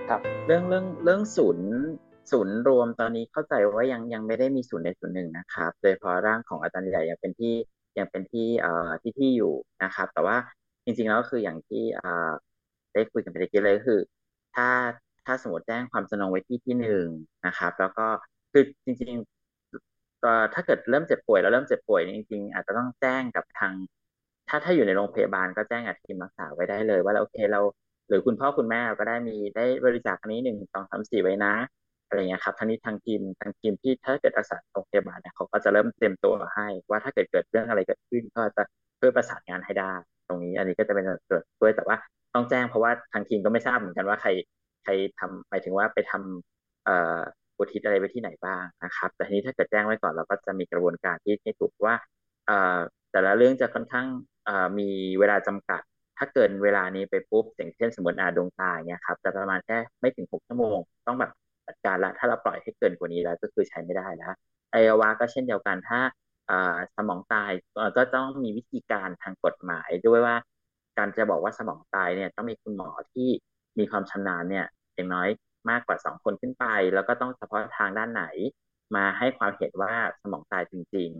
[0.09, 1.67] ครับเรื่องเรื่องเรื่องศูนย์
[2.33, 7.55] ศูนย์รวมตอนนี้เข้าใจว่ายังยังไม่ได้มีศูนย์ในศูนย์หนึ่งนะครับ โดยเฉพาะร่างของอาจารย์ใหญ่ยังเป็นที่
[7.99, 9.53] ยังเป็นที่เอ่อที่ที่อยู่
[9.85, 10.37] นะครับ แต่ว่า
[10.85, 12.33] จริงๆแล้วก็คืออย่างที่เอ่อ
[12.93, 14.01] ได้คุยกันไปเมื่อกี้เลยก็คือ
[14.55, 14.69] ถ้า
[15.27, 17.07] ถ้าสมมติแจ้งความจำนงไว้ที่ที่หนึ่ง
[17.47, 18.07] นะครับ แล้วก็
[18.53, 23.75] คือจริงๆถ้าเกิดเริ่มเจ็บป่วยแล้วเริ่มเจ็บป่วยจริงๆอาจจะต้องแจ้งกับทาง
[24.49, 27.61] ถ้าถ้าอยู่ในโรงพยาบาลก็แจ้งกับทีมรักษาไว้ได้เลย ว่าเราโอเคเรา
[28.09, 31.55] หรือคุณพ่อคุณแม่ก็ได้มีได้บริจาคอันนี้หนึ่งสองสามสี่ไว้นะ
[32.13, 38.63] อะไรเงี้ยครับทั้งนี้ทางทีมทางทีมที่ถ้าเกิดรักษาโรงพยาบาลเนี่ยเขาก็จะเริ่มเตรียมตัวให้ ว่าถ้าเกิดเกิดเรื่องอะไรเกิดขึ้น ก็จะ
[38.99, 39.93] เพื่อประสานงานให้ได้
[40.29, 41.97] ตรงนี้อันนี้ก็จะเป็นส่วนด้วยแต่ว่า
[42.35, 44.31] ต้องแจ้งเพราะว่าทางทีมก็ไม่ทราบเหมือนกันว่าใคร
[44.83, 47.21] ใครทำหมายถึงว่าไปทำเอ่อ
[47.59, 51.95] อุทิศอะไรไว้ที่ไหนบ้างนะครับ แต่ทีนี้ถ้าเกิดแจ้งไว้ก่อนเราก็จะมีกระบวนการที่ที่ถูกว่า
[52.47, 52.79] เอ่อ
[53.13, 54.07] แต่ละเรื่องจะค่อนข้าง
[54.45, 54.89] เอ่อมี
[55.19, 55.83] เวลาจำกัด
[56.19, 61.31] ถ้าเกินเวลานี้ไปปุ๊บอย่างเช่นสมมติอาดวงตาเนี่ยครับจะประมาณแค่ไม่ถึงหกชั่วโมง ต้องแบบ
[61.67, 64.35] จัดการละถ้าเราปล่อยให้เกินกว่านี้แล้วก็คือใช้ไม่ได้แล้ว
[64.71, 66.01] ไอวาก็เช่นเดียวกันถ้า
[66.97, 67.51] สมองตาย
[67.97, 70.37] ก็ต้องมีวิธีการทางกฎหมายด้วยว่า
[70.99, 73.29] การจะบอกว่าสมองตายเนี่ยต้องมีคุณหมอที่
[73.79, 75.29] มีความชำนาญเนี่ยอย่างน้อย
[75.71, 78.25] มากกว่าสองคนขึ้นไป แล้วก็ต้องเฉพาะทางด้านไหน
[78.97, 81.11] มาให้ความเห็นว่าสมองตายจริง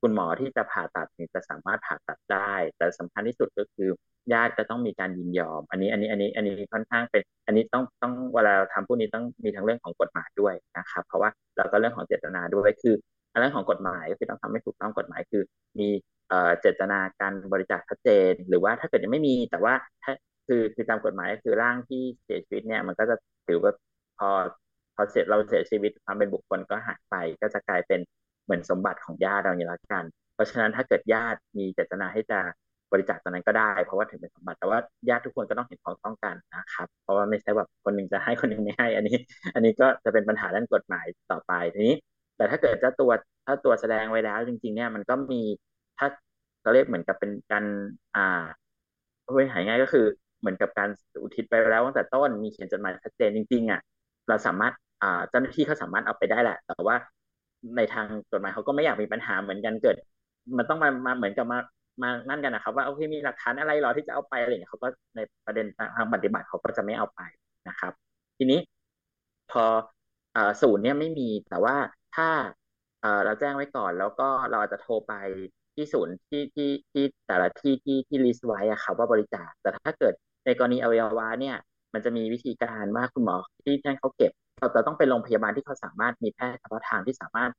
[0.00, 3.88] คุณหมอที่จะผ่าตัดเนี่ยจะสามารถผ่าตัดได้ แต่สำคัญที่สุดก็คือ
[4.32, 12.94] ญาติก็ต้องมีการยินยอม อันนี้อันนี้อันนี้อันนี้ค่อนข้างเป็น อันนี้ต้องต้องเวลาเราทำพวกนี้ต้องมีทั้งเรื่องของกฎหมายด้วยนะครับ เพราะว่าเราก็เรื่องของเจตนาด้วยคือ
[13.40, 15.42] เรื่องของกฎหมายก็คือต้องทำให้ถูกต้องกฎหมายคือ
[15.78, 15.88] มี
[16.60, 20.12] เจตนาการบริจาคชัดเจน หรือว่าถ้าเกิดยังไม่มีแต่ว่าถ้า
[20.46, 23.16] คือคือตามกฎหมายก็คือร่างที่เสียชีวิตเนี่ยมันก็จะ
[23.46, 23.72] ถือว่า
[24.18, 24.30] พอ
[24.94, 28.00] พอเสร็จเราเสียชีวิตความเป็นบุคคลก็หายไป ก็จะกลายเป็น
[28.46, 32.38] เหมือนสมบัติของญาติเราอย่างละกัน เพราะฉะนั้นถ้าเกิดญาติมีเจตนาให้จะ
[32.92, 34.78] บริจาคตอนนั้นก็ได้ เพราะว่าถึงเป็นสมบัติแต่ว่า
[35.08, 39.16] ญาติทุกคนก็ต้องเห็นพ้องต้องกันนะครับ เพราะว่าไม่ใช่แบบคนหนึ่งจะให้คนหนึ่งไม่ให้ อันนี้
[39.54, 41.94] อันนี้ก็จะเป็นปัญหาด้านกฎหมายต่อไปทีนี้
[42.36, 43.10] แต่ถ้าเกิดเจ้าตัว
[43.46, 45.42] ถ้าตัวแสดงไว้แล้วจริง ๆ เนี่ยมันก็มี
[45.98, 46.06] ถ้า
[46.62, 47.64] เราเรียกเหมือนกับเป็นการ
[48.16, 48.44] อ่า
[49.24, 50.06] พูดหายง่ายก็คือ
[50.40, 50.88] เหมือนกับการ
[51.22, 53.80] อุทิศไปแล้วตั้งแต่ต้นมีเขียนจดหมายชัดเจนจริงๆอะ
[54.28, 56.96] เราสามารถอ่าเจ้าหน้าที่เขาสามารถเอาไปได้แหละ แต่ว่า
[57.76, 59.96] ในทางกฎหมายเขาก็ไม่อยากมีปัญหาเหมือนกันเกิด
[60.58, 61.58] มันต้องมามาเหมือนกับมา
[62.02, 67.20] มานั่นกันนะครับ ว่าโอเคมีหลักฐานอะไรหรอที่จะเอาไปอะไรเงี้ยเขาก็ในประเด็นทางปฏิบัติเขาก็จะไม่เอาไป
[67.68, 67.92] นะครับ
[68.38, 68.58] ทีนี้
[69.50, 69.64] พอ
[70.62, 71.76] ศูนย์เนี่ยไม่มีแต่ว่า
[72.16, 72.28] ถ้า
[73.24, 75.14] เราแจ้งไว้ก่อน แล้วก็เราอาจจะโทรไป
[75.74, 81.56] ที่ศูนย์ที่ที่ที่แต่ละที่ที่ที่ลิสต์ไว้อะครับว่าบริจาคแต่ถ้าเกิดในกรณีอวัยวะเนี่ย
[81.94, 87.50] มันจะมีวิธีการว่าคุณหมอที่ท่านเขาเก็บ เราจะต้องไปโรงพยาบาลที่เขาสามารถมีแพทย์เฉพาะทางที่สามารถ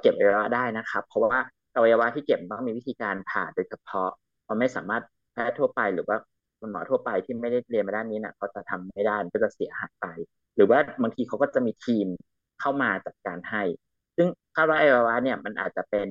[0.00, 1.40] เก็บอวัยวะได้นะครับ เพราะว่า
[1.74, 4.08] อวัยวะที่เก็บต้องมีวิธีการผ่าโดยเฉพาะ
[4.44, 6.16] เราไม่สามารถแพทย์ทั่วไปหรือว่า
[6.60, 10.06] คุณหมอทั่วไปที่ไม่ได้เรียนมาด้านนี้นะเขาจะทำไม่ได้ก็จะเสียหายไป
[10.56, 12.06] หรือว่าบางทีเขาก็จะมีทีม
[12.60, 13.62] เข้ามาจัดการให้
[14.16, 16.08] ซึ่งคาดว่าไอวาวะเนี่ยมันอาจจะเป็น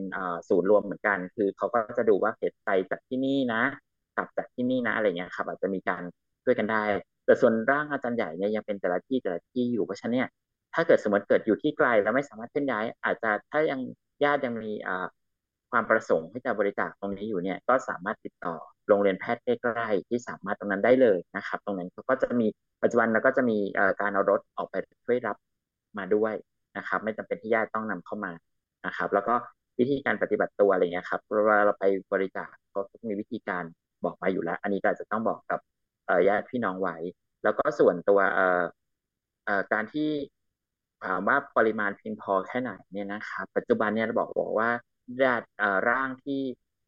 [0.50, 3.62] ศูนย์รวมเหมือนกัน คือเขาก็จะดูว่าเหตุไตจากที่นี่นะ
[4.18, 6.04] กลับจากที่นี่นะอะไรเงี้ยครับอาจจะมีการ
[6.44, 6.84] ช่วยกันได้
[7.32, 10.28] แต่ส่วนร่างอาจารย์ใหญ่เนี่ยยังเป็นแต่ละที่แต่ละที่อยู่เพราะฉะนั้นเนี่ย
[10.74, 13.80] ถ้าเกิดสมมติเกิดอยู่ที่ไกลแล้วไม่สามารถเคลื่อนย้าย อาจจะถ้ายัง
[14.24, 14.72] ญาติยังมี
[15.72, 18.56] ความประสงค์ที่จะบริจาคตรงนี้อยู่เนี่ยก็สามารถติดต่อ
[18.88, 22.48] โรงเรียนแพทย์ใกล้ๆที่สามารถตรงนั้นได้เลยนะครับ ตรงนั้นเขาก็จะมี
[22.84, 23.58] ปัจจุบันแล้วก็จะมี
[24.02, 24.76] การเอารถออกไป
[25.06, 25.38] ช่วยรับ
[25.98, 26.34] มาด้วย
[26.78, 28.32] นะครับ ไม่จำเป็นที่ญาติต้องนำเข้ามา
[28.86, 29.36] นะครับ แล้วก็
[29.80, 33.64] วิธีการปฏิบัติตัวอะไรเงี้ยครับเวลาเราไปบริจาคเขาต้องมีวิธีการ
[34.04, 35.60] บอกมาอยู่แล้ว อันนี้ก็จะต้องบอกกับ
[36.30, 36.96] ญาติพี่น้องไว้
[37.44, 40.10] แล้วก็ส่วนตัวเอ่อการที่
[41.06, 44.70] ถามว่าปริมาณเพียงพอแค่ไหนเนี่ยนะครับปัจจุบันเนี่ยเราบอกบอกว่า
[45.22, 45.48] ญาติ
[45.89, 46.42] ร่างที่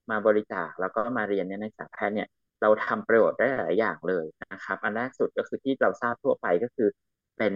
[0.10, 2.28] มาบริจาคแล้วก็มาเรียนในสาแพทย์เนี่ย
[2.62, 6.90] เราทำประโยชน์ได้หลายอย่างเลยนะครับ อันแรกสุดก็คือที่เราทราบทั่วไปก็คือ
[7.38, 7.54] เป็น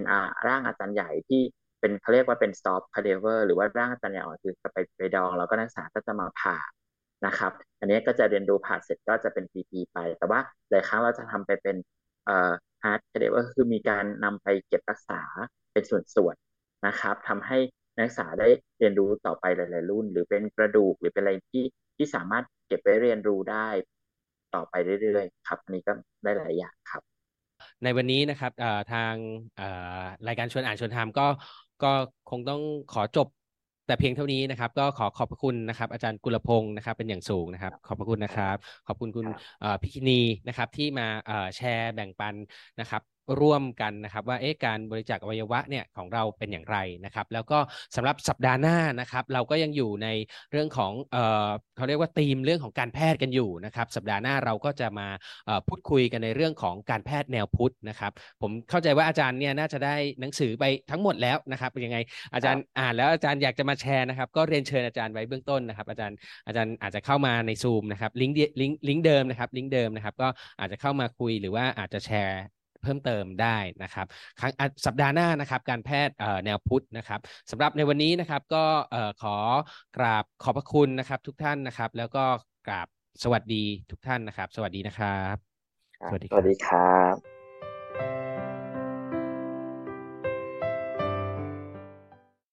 [0.47, 1.41] ร่างอาจารย์ใหญ่ที่
[1.79, 6.57] เป็นเขาเรียกว่าเป็น stop cadaver หรือว่าร่างอาจารย์ใหญ่ออนคือจะไปไปดองแล้วก็นักศึกษาก็จะมาผ่า
[7.25, 10.39] นะครับ อันนี้ก็จะเรียนดูผ่าเสร็จก็จะเป็น PP ไป แต่ว่า
[10.69, 11.75] หลายครั้งเราจะทำไปเป็น
[12.27, 12.51] เอ่อ
[12.83, 15.21] hard cadaver คือมีการนำไปเก็บรักษา
[15.73, 17.57] เป็นส่วนๆนะครับทำให้
[17.97, 18.47] นักศึกษาได้
[18.79, 21.63] เรียนรู้ต่อไปหลาย ๆ รุ่น หรือเป็นกระดูกหรือเป็นอะไรที่
[21.97, 23.67] ที่สามารถเก็บไว้เรียนรู้ได้
[24.55, 27.01] ต่อไปเรื่อยๆครับอันนี้ก็ได้หลายอย่างครับ
[27.83, 28.51] ในวันนี้นะครับ
[28.93, 29.15] ทาง
[30.27, 31.27] รายการชวนอ่านชวนทำก็
[31.83, 31.91] ก็
[32.29, 32.61] คงต้อง
[32.93, 33.27] ขอจบ
[33.87, 38.55] แต่เพียงเท่านี้นะครับ ก็ขอขอบพระคุณนะครับ อาจารย์กุลพงศ์นะครับ เป็นอย่างสูงนะครับ ขอบพระคุณนะครับ
[38.87, 42.35] ขอบคุณคุณครับเอ่อพิคินีนะครับ ที่มาเอ่อแชร์แบ่งปัน
[42.79, 43.01] นะครับ
[43.41, 47.59] ร่วมกันนะครับ ว่าเอ๊ะการบริจาคอวัยวะเนี่ยของเราเป็นอย่างไรนะครับ แล้วก็
[47.95, 50.07] สำหรับสัปดาห์หน้านะครับ เราก็ยังอยู่ใน
[50.51, 55.07] เรื่องของเอ่อเขาเรียกว่าธีมเรื่องของการแพทย์กันอยู่นะครับ สัปดาห์หน้าเราก็จะมา
[55.45, 58.11] เอ่อพูดคุยกันในเรื่องของการแพทย์แนวพุทธนะครับ
[58.41, 61.97] ผมเข้าใจว่าอาจารย์เนี่ยน่าจะได้หนังสือไปทั้งหมดแล้วนะครับยังไง
[62.33, 66.17] อาจารย์อ่านแล้วอาจารย์อยากจะมาแชร์นะครับ ก็เรียนเชิญอาจารย์ไว้เบื้องต้นนะครับ อาจารย์
[66.47, 70.27] อาจารย์อาจจะเข้ามาในซูมนะครับลิงก์เดียลิงก์ลิงก์เดิมนะครับลิงก์เดิมนะครับ ก็
[70.59, 74.05] อาจจะเข้ามาคุยหรือว่าอาจจะแชร์เพิ่มเติมได้นะครับ
[74.39, 77.19] ครั้งอะสัปดาห์หน้านะครับ การแพทย์เอ่อแนวพุทธนะครับ
[77.51, 79.37] สำหรับในวันนี้นะครับก็เอ่อขอ
[79.97, 82.23] กราบขอบพระคุณนะครับ ทุกท่านนะครับ แล้วก็
[82.67, 82.87] กราบ
[83.23, 85.35] สวัสดีทุกท่านนะครับ สวัสดีนะครับ
[85.97, 87.36] ครับสวัสดีสวัสดีครับ